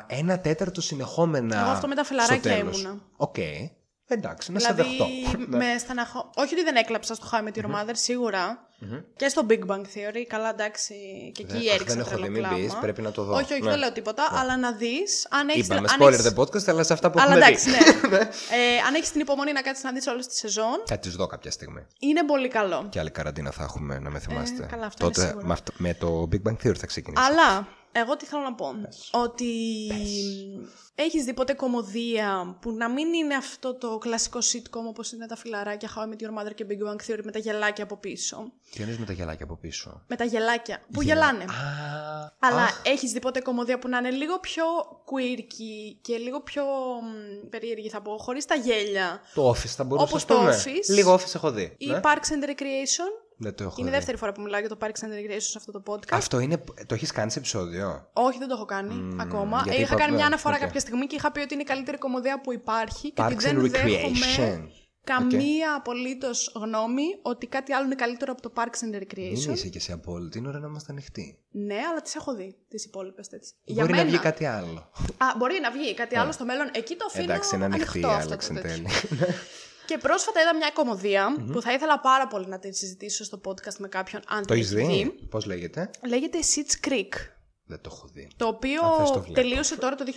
[0.10, 1.60] ένα τέταρτο συνεχόμενα.
[1.62, 2.82] Εγώ αυτό με τα στο φιλαράκια τέλος.
[2.82, 3.02] ήμουνα.
[3.18, 3.36] Οκ.
[4.08, 5.38] Εντάξει, να σε Δηλαδή, δεχτώ.
[5.38, 5.58] Ναι.
[5.58, 6.30] με στεναχώ...
[6.36, 7.70] Όχι ότι δεν έκλαψα στο How I Met Your
[8.82, 10.24] Mother, σιγουρα Και στο Big Bang Theory.
[10.28, 10.94] Καλά, εντάξει.
[11.34, 12.56] Και εκεί Δεν- αχ, έριξα δεν έχω τρελό δει, μην κλάμα.
[12.58, 13.34] πεις, πρέπει να το δω.
[13.36, 13.70] Όχι, όχι, Ναι.
[13.70, 14.28] δεν λέω τίποτα.
[14.32, 15.28] Αλλά να δεις.
[15.30, 15.66] Αν έχεις.
[15.66, 18.08] Είπαμε, αν spoiler έχεις- the podcast, αλλά σε αυτά που Αλλά έχουμε εντάξει, δει.
[18.10, 18.18] ναι.
[18.58, 21.28] ε, αν έχεις την υπομονή να κάτσεις να δεις όλες τη σεζόν, Θα τις δω
[21.28, 21.86] κάποια στιγμή.
[22.00, 22.88] είναι πολύ καλό.
[22.90, 24.64] Και άλλη καραντίνα θα έχουμε, να με θυμάστε.
[24.64, 25.48] Ε, καλά, αυτό είναι Τότε σίγουρο.
[25.48, 27.24] με, αυτό- με το Big Bang Theory θα ξεκινήσω.
[27.24, 28.74] Αλλά εγώ τι θέλω να πω.
[29.12, 29.52] Ότι
[30.96, 35.36] έχεις δει ποτέ κομμωδία που να μην είναι αυτό το κλασικό sitcom όπως είναι τα
[35.36, 38.52] φιλαράκια How I Met Your Mother και Big Bang Theory με τα γελάκια από πίσω;
[38.76, 40.04] Τι εννοείς με τα γελάκια από πίσω.
[40.08, 41.44] Με τα γελάκια που γελάνε.
[41.44, 41.48] Α,
[42.40, 44.64] Αλλά αχ, έχεις δει ποτέ κομμωδία που να είναι λίγο πιο
[45.06, 50.10] quirky και λίγο πιο μ, περίεργη θα πω, χωρίς τα γέλια; το Office θα μπορούσες
[50.10, 50.62] Όπως ας το πούμε.
[50.64, 50.90] Office.
[50.94, 51.76] Λίγο Office έχω δει.
[51.78, 52.00] Ή ναι.
[52.04, 53.10] Parks and Recreation.
[53.38, 53.98] Δεν το έχω Είναι η δει.
[53.98, 56.12] δεύτερη φορά που μιλάω για το Parks and Recreation σε αυτό το podcast.
[56.12, 56.64] Αυτό είναι.
[56.86, 59.62] Το έχεις κάνει σε επεισόδιο; Όχι, δεν το έχω κάνει ακόμα.
[59.64, 60.62] γιατί Ε, είχα είπα- κάνει μια ναι, αναφορά οκ.
[60.62, 63.36] κάποια στιγμή και είχα πει ότι είναι η καλύτερη κομμωδία που υπάρχει και Parks ότι
[63.36, 64.70] and δεν δέχομαι
[65.06, 65.30] Recreation.
[65.30, 69.54] καμία απολύτως γνώμη ότι κάτι άλλο είναι καλύτερο από το Parks and Δεν Recreation.
[69.54, 70.38] είσαι και εσύ απόλυτη.
[70.38, 71.40] Είναι ώρα να είμαστε ανοιχτοί.
[71.52, 73.54] Ναι, αλλά τις έχω δει τις υπόλοιπες έτσι.
[73.74, 74.92] Μπορεί να βγει κάτι άλλο.
[75.18, 76.70] Α, μπορεί να βγει κάτι άλλο στο μέλλον.
[76.74, 78.84] Εκεί το αφήνω Εντάξει, είναι ανοιχτή η ανοιχτό αυτό Alex το εν τέτοιο.
[79.16, 79.30] τέλει.
[79.86, 83.76] Και πρόσφατα είδα μια κομμωδία που θα ήθελα πάρα πολύ να την συζητήσω στο podcast
[83.78, 87.10] με κάποιον αν Το την έχεις έχεις δει; Πώς λέγεται; Λέγεται Schitt's Creek.
[87.72, 88.28] Δεν το έχω δει.
[88.38, 89.34] Το οποίο Αν θες το βλέπω.
[89.34, 90.10] τελείωσε τώρα το 2020.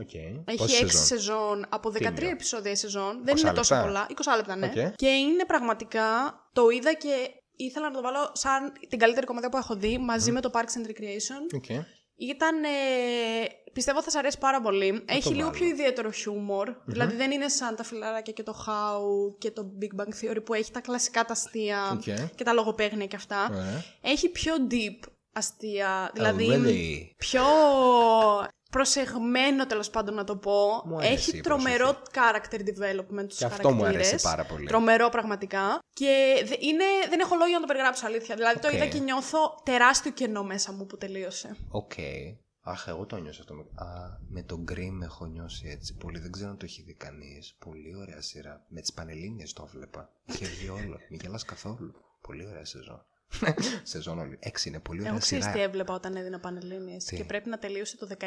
[0.00, 0.14] Οκ.
[0.44, 2.30] Έχει Πόσες 6 σεζόν; σεζόν από 13 Τέλειο.
[2.30, 3.20] επεισόδια η σεζόν.
[3.24, 4.06] Δεν 20 είναι τόσο λεπτά; πολλά.
[4.08, 4.66] 20 λεπτά, ναι.
[4.66, 4.94] Οκ.
[4.96, 6.08] Και είναι πραγματικά.
[6.52, 10.32] Το είδα και ήθελα να το βάλω σαν την καλύτερη κομμωδία που έχω δει μαζί
[10.32, 11.54] με το Parks and Recreation.
[11.54, 11.68] OK.
[12.16, 12.64] Ήταν.
[12.64, 12.68] Ε,
[13.72, 15.02] πιστεύω θα σα αρέσει πάρα πολύ.
[15.08, 15.50] Έχει λίγο βάλω.
[15.50, 16.74] πιο ιδιαίτερο χιούμορ.
[16.84, 20.54] Δηλαδή δεν είναι σαν τα φιλαράκια και το How και το Big Bang Theory που
[20.54, 22.34] έχει τα κλασικά τα αστεία Οκ.
[22.34, 23.48] και τα λογοπαίγνια και αυτά.
[23.50, 23.84] Ωραία.
[24.00, 26.10] Έχει πιο deep αστεία.
[26.14, 27.14] Δηλαδή really?
[27.16, 27.42] πιο
[28.70, 30.82] προσεγμένο τέλος πάντων να το πω.
[30.86, 34.08] Μου αρέσει Έχει η τρομερό character development στους Και αυτό μου χαρακτήρες.
[34.08, 34.66] αρέσει πάρα πολύ.
[34.66, 35.78] Τρομερό πραγματικά.
[35.92, 38.34] Και δε- είναι, δεν έχω λόγια να το περιγράψω αλήθεια.
[38.34, 38.74] Δηλαδή το Οκ.
[38.74, 41.56] είδα και νιώθω τεράστιο κενό μέσα μου που τελείωσε.
[41.68, 41.92] Οκ.
[42.66, 43.54] Αχ, εγώ το νιώσα αυτό.
[43.54, 43.86] με- Α,
[44.28, 46.18] με τον Grimm έχω νιώσει έτσι πολύ.
[46.18, 47.56] Δεν ξέρω αν το έχει δει κανείς.
[47.58, 48.64] Πολύ ωραία σειρά.
[48.68, 50.10] Με τις Πανελλήνιες το έβλεπα.
[50.24, 50.98] Είχε βγει όλο.
[51.08, 51.94] Μην γελάς καθόλου.
[52.20, 53.04] Πολύ ωραία σεζόν.
[53.82, 54.38] σεζόν όλη.
[54.40, 55.54] Έξι είναι πολύ ωραία Εγώ ξέρει σειρά.
[55.54, 58.24] τι έβλεπα όταν έδινα Πανελλήνιες Τι; και πρέπει να τελείωσε το 16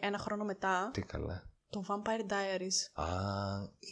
[0.00, 0.90] ένα χρόνο μετά.
[0.92, 1.53] Τι καλά.
[1.74, 3.02] Το Vampire Diaries.
[3.04, 3.06] Α,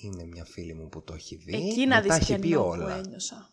[0.03, 1.55] είναι μια φίλη μου που το έχει δει.
[1.55, 2.97] Εκεί να μου τα δεις έχει πει κενό που όλα.
[2.97, 3.47] ένιωσα.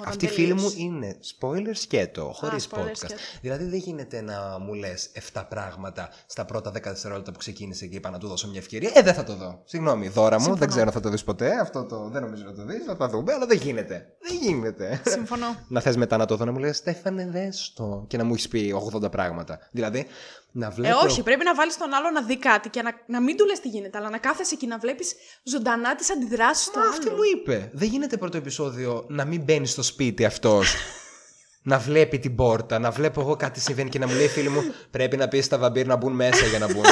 [0.00, 0.80] Όταν Αυτή η φίλη μου τελείωσε.
[0.80, 2.90] είναι spoiler σκέτο, χωρίς spoiler podcast.
[2.96, 3.14] σκέτο.
[3.40, 7.96] Δηλαδή δεν γίνεται να μου λες 7 πράγματα στα πρώτα 10 δευτερόλεπτα που ξεκίνησε και
[7.96, 8.90] είπα να του δώσω μια ευκαιρία.
[8.94, 9.62] Ε, δεν θα το δω.
[9.64, 11.60] Συγγνώμη, δώρα μου, δεν ξέρω αν θα το δεις ποτέ.
[11.60, 12.84] Αυτό το δεν νομίζω να το δεις.
[12.84, 14.16] Θα το δούμε, αλλά δεν γίνεται.
[14.28, 15.02] Δεν γίνεται.
[15.06, 15.46] Συμφωνώ.
[15.68, 18.04] να θες μετά να το δω να μου λες Στέφανε, δες το.
[18.08, 19.68] Και να μου έχεις πει 80 πράγματα.
[19.70, 20.06] Δηλαδή
[20.52, 20.98] να Ε, βλέπω.
[21.04, 23.60] όχι, πρέπει να βάλεις τον άλλο να δει κάτι και να, να μην του λες
[23.60, 27.16] τι γίνεται, αλλά να κάθεσαι εκεί να βλέπεις ζωντανά τις αντιδράσεις του Α, αυτή άλλου.
[27.16, 27.70] μου είπε.
[27.72, 30.74] Δεν γίνεται πρώτο επεισόδιο να μην μπαίνει στο σπίτι αυτός.
[31.62, 34.48] να βλέπει την πόρτα, να βλέπω εγώ κάτι συμβαίνει και να μου λέει η φίλη
[34.48, 36.84] μου πρέπει να πεις στα βαμπύρ να μπουν μέσα για να μπουν.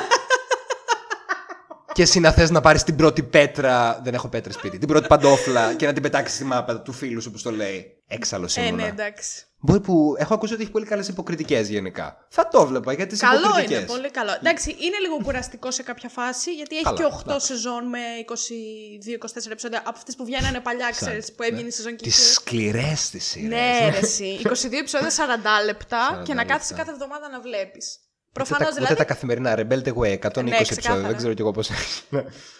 [1.93, 4.01] και εσύ να θες να πάρεις την πρώτη πέτρα.
[4.05, 4.79] Δεν έχω πέτρα σπίτι.
[4.79, 8.03] Την πρώτη παντόφλα και να την πετάξεις στη μάπα του φίλου σου που το λέει.
[8.07, 8.83] Έξαλλος Ε, ήμουνα.
[8.83, 9.47] ναι, εντάξει.
[9.61, 12.27] Μπορεί που έχω ακούσει ότι έχει πολύ καλές υποκριτικές γενικά.
[12.29, 13.79] Θα το βλέπα για τις Καλό υποκριτικές.
[13.79, 14.33] είναι, πολύ καλό.
[14.39, 17.47] Εντάξει, είναι λίγο κουραστικό σε κάποια φάση, γιατί έχει Καλά, και 8 εντάξει.
[17.47, 22.03] σεζόν με 22-24 επεισόδια από αυτές που βγαίνανε παλιά, ξέρεις, που έβγαινε η σεζόν και
[22.05, 23.49] Τις είχε- σκληρές τη σειρές.
[23.49, 24.39] Ναι, ρε, εσύ.
[24.45, 26.85] 22 επεισόδια 40 λεπτά 40 και να κάθεσαι λεπτά.
[26.85, 27.99] κάθε εβδομάδα να βλέπεις.
[28.29, 29.55] Ούτε, Προφανώς τα, δηλαδή ούτε τα καθημερινά.
[29.59, 30.65] Rebel the Way, 120 Ναι, επεισόδια.
[30.65, 31.07] ξεκάθαρα.
[31.09, 32.03] Δεν ξέρω κι εγώ πώς έχει.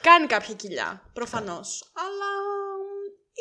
[0.09, 1.03] κάνει κάποια κοιλιά.
[1.13, 1.93] Προφανώς.
[1.95, 2.31] Αλλά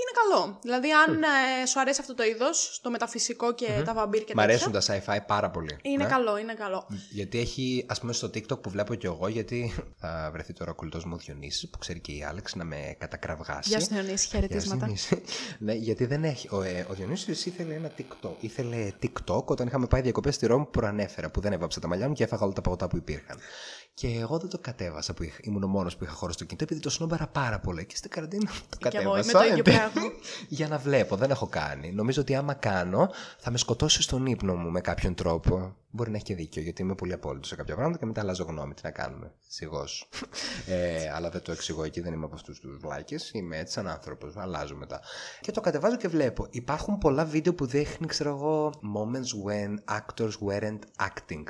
[0.02, 0.60] είναι καλό.
[0.62, 4.38] Δηλαδή, αν ε, σου αρέσει αυτό το είδος, το μεταφυσικό και τα βαμπύρ και Μ'
[4.40, 5.78] τέτοια, αρέσουν τα sci-fi πάρα πολύ.
[5.82, 6.10] Είναι Ναι.
[6.10, 6.88] καλό, είναι καλό.
[7.12, 10.76] Γιατί έχει, ας πούμε, στο TikTok που βλέπω κι εγώ, γιατί θα βρεθεί τώρα ο
[10.76, 13.70] κουλτός μου Διονύσης, που ξέρει και η Άλεξ να με κατακραυγάσει.
[13.70, 14.86] Γεια σου, Διονύση, Γεια σου, χαιρετίσματα.
[14.86, 15.22] Διονύση.
[15.66, 16.48] ναι, γιατί δεν έχει.
[16.52, 18.32] Ο, ε, ο Διονύσης ήθελε ένα TikTok.
[18.40, 22.08] Ήθελε TikTok όταν είχαμε πάει διακοπές στη Ρώμη που προανέφερα, που δεν έβαψα τα μαλλιά
[22.08, 23.38] μου και έφαγα όλα τα παγωτά που υπήρχαν.
[24.00, 26.64] Και εγώ δεν το κατέβασα που είχα, ήμουν ο μόνος που είχα χώρο στο κινητό,
[26.64, 27.86] επειδή το σνόμπαρα πάρα πολύ.
[27.86, 29.22] Και στην καραντίνα το Και εγώ κατέβασα.
[29.22, 29.78] είμαι το ίδιο εν τέλει.
[29.78, 30.12] πράγμα.
[30.58, 31.92] Για να βλέπω, δεν έχω κάνει.
[31.92, 35.76] Νομίζω ότι άμα κάνω, θα με σκοτώσει στον ύπνο μου με κάποιον τρόπο.
[35.90, 38.44] Μπορεί να έχει και δίκιο, γιατί είμαι πολύ απόλυτος σε κάποια πράγματα και μετά αλλάζω
[38.44, 38.74] γνώμη.
[38.74, 39.32] Τι να κάνουμε.
[39.48, 40.10] Σιγώς.
[40.67, 43.15] ε, αλλά δεν το εξηγώ εκεί, δεν είμαι από αυτούς τους βλάκε.
[43.32, 44.36] Είμαι έτσι σαν άνθρωπος.
[44.38, 45.02] Αλλάζω μετά.
[45.42, 46.48] Και το κατεβάζω και βλέπω.
[46.50, 51.44] Υπάρχουν πολλά βίντεο που δείχνει, ξέρω εγώ, moments when actors weren't acting.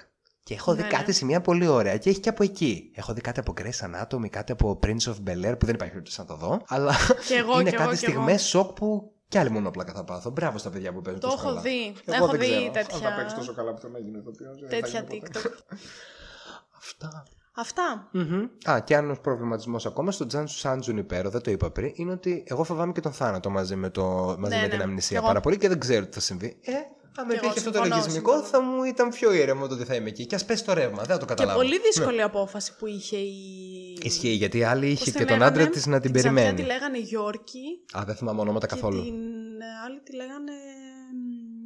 [0.47, 1.11] Και έχω δει Ναι, κάτι ναι.
[1.11, 2.91] σημεία πολύ ωραία και έχει και από εκεί.
[2.95, 5.93] Έχω δει κάτι από Grace Anatomy, κάτι από Prince of Bel Air που δεν υπάρχει
[5.93, 6.61] περίπτωση να το δω.
[6.67, 6.95] Αλλά
[7.27, 8.13] Κι εγώ, είναι κι εγώ, κάτι κι εγώ.
[8.21, 10.29] στιγμές σοκ που κι άλλη μονόπλακα θα πάθω.
[10.29, 11.61] Μπράβο στα παιδιά που παίζουν Το τόσο έχω καλά.
[11.61, 11.93] δει.
[12.05, 12.65] Εγώ Έχω δεν δει ξέρω.
[12.65, 15.19] Αν θα τέτοια- παίξεις τόσο καλά που το να γίνει ηθοποιός, δεν θα Τέτοια γίνει
[15.21, 15.39] ποτέ.
[15.43, 15.75] TikTok.
[16.77, 17.23] Αυτά.
[17.59, 18.09] Αυτά.
[18.11, 18.45] Μμμ.
[18.69, 22.43] Α, και άλλο προβληματισμός ακόμα στο Τζαν Σάντζουν υπέρο, δεν το είπα πριν, είναι ότι
[22.47, 24.67] εγώ φοβάμαι και τον θάνατο μαζί με, το, μαζί Ναι, με ναι.
[24.67, 25.27] την Κι αμνησία εγώ.
[25.27, 26.57] πάρα πολύ και δεν ξέρω τι θα συμβεί.
[26.61, 26.71] Ε,
[27.19, 28.47] αν Κι υπήρχε εγώ αυτό το συμφωνώ, λογισμικό, συμφωνώ.
[28.51, 30.25] θα μου ήταν πιο ήρεμο το ότι θα είμαι εκεί.
[30.25, 31.59] Και ας πέσει το ρεύμα, δεν θα το Και καταλάβω.
[31.59, 33.97] πολύ δύσκολη απόφαση που είχε η.
[34.01, 36.21] Ισχύει, γιατί η άλλη είχε Πώς και τη τον λέγανε; άντρα της να την Τη
[36.21, 36.45] περιμένει.
[36.45, 37.63] Ξαφνιά τη λέγανε Γιόρκη.
[37.97, 39.03] Α, δεν θυμάμαι ονόματα Και καθόλου.
[39.03, 39.13] την
[39.61, 40.51] ε, άλλη τη λέγανε.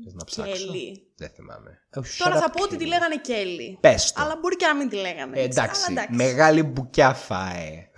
[0.04, 0.66] Θες να ψάξω.
[0.66, 1.11] Κέλλη.
[1.22, 1.80] Δεν θυμάμαι.
[1.98, 2.88] Oh, Τώρα shut θα up, πω ότι τη Kelly.
[2.88, 3.78] λέγανε Κέλλη.
[3.82, 4.22] Πες το.
[4.22, 5.40] Αλλά μπορεί και να μην τη λέγανε.
[5.40, 5.60] Ε, έτσι.
[5.62, 7.90] εντάξει, Αλλά μεγάλη μπουκιά φάε.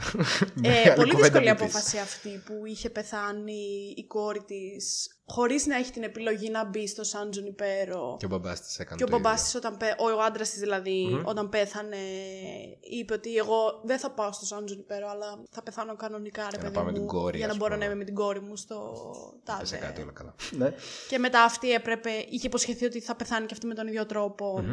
[0.64, 1.64] Ε, Μεγάλη πολύ κουβέντα δύσκολη μην πεις.
[1.64, 6.88] απόφαση αυτή που είχε πεθάνει η κόρη της χωρίς να έχει την επιλογή να μπει
[6.88, 8.16] στο Σαν Τζουνιπέρο.
[8.20, 9.46] Και ο μπαμπάς της έκανε Και ο το μπαμπάς ίδιο.
[9.46, 9.96] της όταν πέ...
[10.00, 11.98] ο, ο άντρας της δηλαδή όταν πέθανε
[13.00, 16.58] είπε ότι εγώ δεν θα πάω στο Σαν Τζουνιπέρο αλλά θα πεθάνω κανονικά ρε Για
[16.58, 17.86] να παιδί πάω με μου, την κόρη, για να ας μπορώ να πούμε.
[17.86, 18.76] είμαι με την κόρη μου στο
[19.58, 19.86] Έπεσε τάδε.
[19.86, 20.36] κάτι όλα καλά.
[20.52, 20.74] Ναι.
[21.10, 24.64] Και μετά αυτή έπρεπε, είχε υποσχεθεί ότι θα πεθάνει και αυτή με τον ίδιο τρόπο.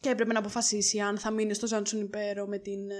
[0.00, 2.94] Και έπρεπε να αποφασίσει αν θα μείνει στο Σαν Τζουνιπέρο με την ε,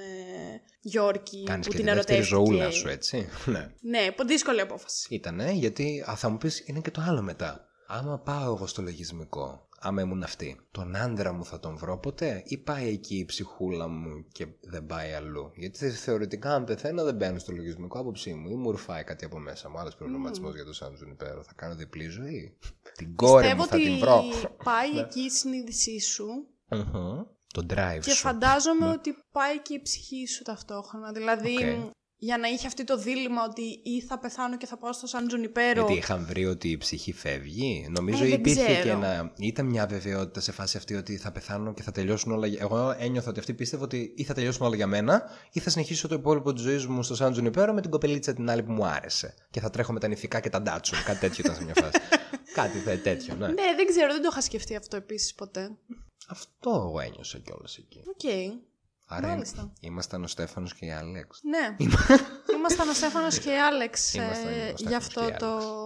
[0.80, 2.52] Γιόρκη Κάνεις που και την τη δεύτερη ερωτεύτηκε.
[2.52, 3.28] ζωούλα σου, έτσι.
[3.52, 3.70] Ναι.
[3.80, 5.06] Ναι, πολύ δύσκολη απόφαση.
[5.14, 7.64] Ήτανε, γιατί α, θα μου πεις είναι και το άλλο μετά.
[7.86, 12.42] Άμα πάω εγώ στο λογισμικό, άμα ήμουν αυτή, τον άντρα μου θα τον βρω ποτέ
[12.44, 17.14] ή πάει εκεί η ψυχούλα μου και δεν πάει αλλού; Γιατί θεωρητικά αν πεθαίνω δεν
[17.14, 19.78] μπαίνω στο λογισμικό άποψή μου ή μου ρουφάει κάτι από μέσα μου.
[19.78, 21.42] Άλλος προβληματισμός για το Σάντζουν υπέρο.
[21.42, 22.56] Θα κάνω διπλή ζωή;
[22.98, 24.22] Την κόρη Πιστεύω μου θα ότι την βρω.
[24.64, 26.26] πάει εκεί η συνείδησή σου
[26.68, 27.22] Μμμ.
[27.52, 28.16] Το drive και σου.
[28.16, 31.12] φαντάζομαι ότι πάει και η ψυχή σου ταυτόχρονα.
[31.12, 31.92] Δηλαδή, Οκ.
[32.22, 35.26] Για να είχε αυτή το δίλημα ότι ή θα πεθάνω και θα πάω στο San
[35.26, 35.80] Junipero.
[35.86, 37.86] Γιατί είχαν βρει ότι η ψυχή φεύγει.
[37.90, 38.82] Νομίζω Ε, δεν υπήρχε ξέρω.
[38.82, 39.32] και ένα.
[39.38, 42.46] ήταν μια βεβαιότητα σε φάση αυτή ότι θα πεθάνω και θα τελειώσουν όλα.
[42.46, 45.70] για- Εγώ ένιωθα ότι αυτή πίστευε ότι ή θα τελειώσουν όλα για μένα ή θα
[45.70, 48.72] συνεχίσω το υπόλοιπο της ζωής μου στο San Junipero με την κοπελίτσα την άλλη που
[48.72, 49.34] μου άρεσε.
[49.50, 51.02] Και θα τρέχω με τα νυφικά και τα Datsun.
[51.04, 51.98] Κάτι τέτοιο ήταν σε μια φάση.
[52.54, 53.46] Κάτι θε- τέτοιο, ναι.
[53.46, 55.70] Ναι, δεν ξέρω, δεν το είχα σκεφτεί αυτό επίσης ποτέ.
[56.28, 58.00] Αυτό εγώ ένιωσα κιόλας εκεί.
[58.06, 58.30] Οκ.
[59.12, 59.72] Άρα Μάλιστα.
[59.80, 61.40] ήμασταν ο Στέφανος και η Άλεξ.
[61.42, 61.76] Ναι.
[62.56, 65.58] Ήμασταν ο Στέφανος και η Άλεξ Ήμασταν ε, ο Στέφανος για αυτό και η το
[65.58, 65.79] The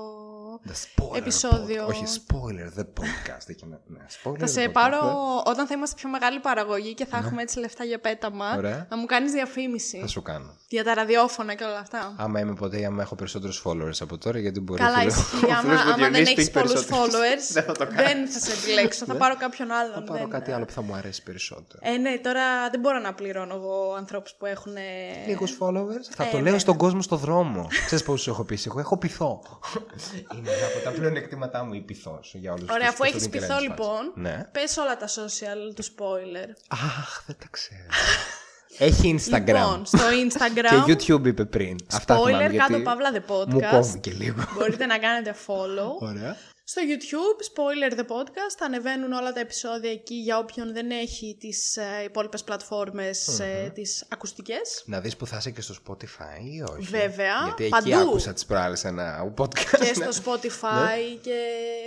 [0.73, 1.85] spoiler επεισόδιο.
[1.87, 3.49] pod- Όχι, spoiler, the podcast.
[3.49, 5.11] Είχε ένα- ναι, spoiler Θα the σε podcast, πάρω ναι.
[5.45, 8.55] όταν θα είμαστε πιο μεγάλη παραγωγή και θα έχουμε έτσι λεφτά για πέταμα.
[8.57, 8.87] Ωραία.
[8.91, 10.57] Να μου κάνεις διαφήμιση Θα σου κάνω.
[10.69, 12.15] για τα ραδιόφωνα και όλα αυτά.
[12.17, 15.17] Άμα είμαι ποτέ ή άμα έχω περισσότερους followers από τώρα, γιατί μπορείς Καλά, ο φίλος-
[15.17, 15.45] ισχύει.
[15.45, 17.15] ο Άμα, φίλος μου άμα δεν Διονύσης έχεις έχει πολλούς περισσότερους.
[17.15, 18.03] followers, Δεν θα το κάνω.
[18.09, 19.05] δεν θα σε επιλέξω.
[19.05, 19.95] θα πάρω κάποιον άλλον.
[19.95, 21.79] Θα πάρω δεν- κάτι άλλο που θα μου αρέσει περισσότερο.
[21.83, 24.73] Ε, ναι, τώρα δεν μπορώ να πληρώνω εγώ ανθρώπους που έχουν.
[25.29, 26.05] Λίγους followers.
[26.17, 26.59] Θα ε, το ναι, λέω ναι.
[26.59, 27.67] στον κόσμο στο δρόμο.
[27.87, 28.59] Ξέρεις πόσους έχω πει.
[28.67, 29.43] Εγώ; Έχω πειθό.
[30.37, 34.13] Είναι ένα από τα πλεονεκτήματά μου η πειθό για όλους Ωραία, αφού έχεις πειθό λοιπόν,
[34.15, 34.49] Ναι.
[34.53, 36.49] πες όλα τα social του spoiler.
[36.69, 37.81] Αχ, δεν τα ξέρω.
[38.79, 39.47] Έχει Instagram.
[39.47, 40.85] Λοιπόν, στο Instagram.
[40.87, 41.77] Και YouTube είπε πριν.
[41.93, 43.49] Αυτά θυμάμαι, Spoiler γιατί κάτω παύλα the podcast.
[43.53, 44.45] Μου κόβει και λίγο.
[44.55, 46.09] Μπορείτε να κάνετε follow.
[46.09, 46.37] Ωραία.
[46.67, 51.37] Στο YouTube, Spoiler the Podcast, θα ανεβαίνουν όλα τα επεισόδια εκεί για όποιον δεν έχει
[51.41, 54.83] τις ε, υπόλοιπες πλατφόρμες ε, τις ακουστικές.
[54.87, 56.83] Να δεις που θα είσαι και στο Spotify ή όχι.
[56.91, 57.91] Βέβαια, Γιατί παντού.
[57.91, 59.79] εκεί άκουσα τις προάλλες ένα podcast.
[59.81, 60.11] Και ναι.
[60.11, 61.39] στο Spotify και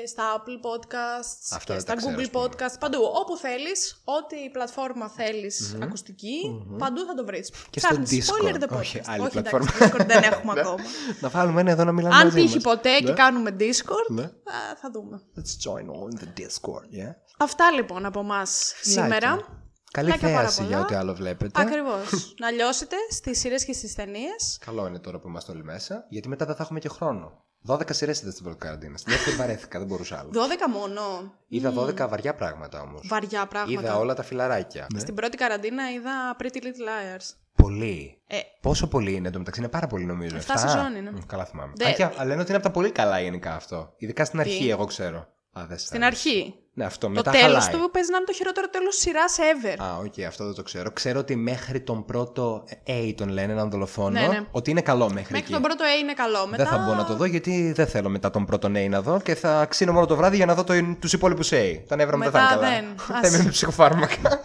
[0.07, 2.43] στα Apple Podcasts Αυτά και δεν στα τα ξέρω, Google ας πούμε.
[2.49, 2.99] Podcasts, παντού.
[3.21, 7.51] Όπου θέλεις, ό,τι πλατφόρμα θέλεις ακουστική, παντού θα το βρεις.
[7.69, 8.45] Και στο Ψάχνεις Discord.
[8.45, 8.80] Spoiler the Podcast.
[8.80, 9.67] Όχι, άλλη εντάξει, πλατφόρμα.
[9.80, 10.78] Discord δεν έχουμε ακόμα.
[11.21, 12.63] Να βάλουμε ένα εδώ να μιλάμε Αν μαζί τύχει μας.
[12.63, 14.30] ποτέ και κάνουμε Discord, Ναι.
[14.68, 15.22] Θα- θα δούμε.
[15.36, 19.30] Let's join all in the Discord, yeah; Αυτά λοιπόν από εμάς σήμερα.
[19.30, 19.61] Φιλάκια.
[19.91, 20.82] Καλή Φιλάκια πάρα θέαση για πολλά.
[20.86, 21.61] ό,τι άλλο βλέπετε.
[21.61, 22.09] Ακριβώς.
[22.41, 24.57] να λιώσετε στις σειρές και στις ταινίες.
[24.65, 27.45] Καλό είναι τώρα που είμαστε όλοι μέσα, γιατί μετά δεν θα έχουμε και χρόνο.
[27.68, 28.97] 12 σειρές είδα στην πρώτη καραντίνα.
[28.97, 30.30] Στην δεύτερη βαρέθηκα, δεν μπορούσα άλλο.
[30.34, 31.01] 12 μόνο.
[31.47, 33.07] Είδα 12 βαριά πράγματα όμως.
[33.07, 33.82] Βαριά πράγματα.
[33.82, 34.88] Είδα όλα τα φιλαράκια.
[34.97, 37.26] Στην πρώτη καραντίνα είδα Pretty Little Liars.
[37.62, 38.22] Πολύ.
[38.28, 40.36] Ε, Πόσο πολύ είναι εντωμεταξύ, είναι πάρα πολύ νομίζω.
[40.36, 40.68] Εφτά Εφτά.
[40.68, 41.12] σεζόν είναι.
[41.12, 41.74] Μ, Καλά θυμάμαι.
[41.76, 43.93] Δε- Α, και, α, λένε ότι είναι από τα πολύ καλά γενικά αυτό.
[43.97, 45.18] Ειδικά στην αρχή, εγώ ξέρω.
[45.60, 47.82] Α, δεν στην αρχή; Ναι, αυτό Το μετά τέλος χαλάει.
[47.82, 49.76] του παίζει να είναι το χειρότερο τέλος σειράς ever.
[49.84, 50.91] Α, οκ, αυτό δεν το ξέρω.
[50.91, 54.10] Ξέρω ότι μέχρι τον πρώτο A τον λένε έναν δολοφόνο.
[54.20, 54.41] Ναι, ναι.
[54.51, 55.51] Ότι είναι καλό μέχρι, Μέχρι εκεί.
[55.51, 56.47] τον πρώτο A είναι καλό.
[56.47, 56.64] Μετά...
[56.64, 59.20] Δεν θα μπω να το δω γιατί δεν θέλω μετά τον πρώτον A να δω
[59.22, 61.80] και θα ξύνω μόνο το βράδυ για να δω το, τους υπόλοιπους A.
[61.88, 62.70] Τα νεύρα μου δεν θα είναι Μετά καλά.
[62.76, 62.86] δεν.
[62.97, 63.36] Θα Άσε.
[63.36, 64.20] είμαι με ψυχοφάρμακα.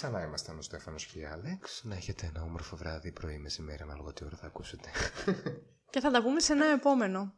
[0.00, 1.82] Ξανά ήμασταν ο Στέφανος και η Άλεξ.
[1.84, 4.88] Να έχετε ένα όμορφο βράδυ, πρωί, μεσημέρι, ανάλογα τι ώρα θα ακούσετε.
[5.92, 7.34] Και θα τα πούμε σε ένα επόμενο.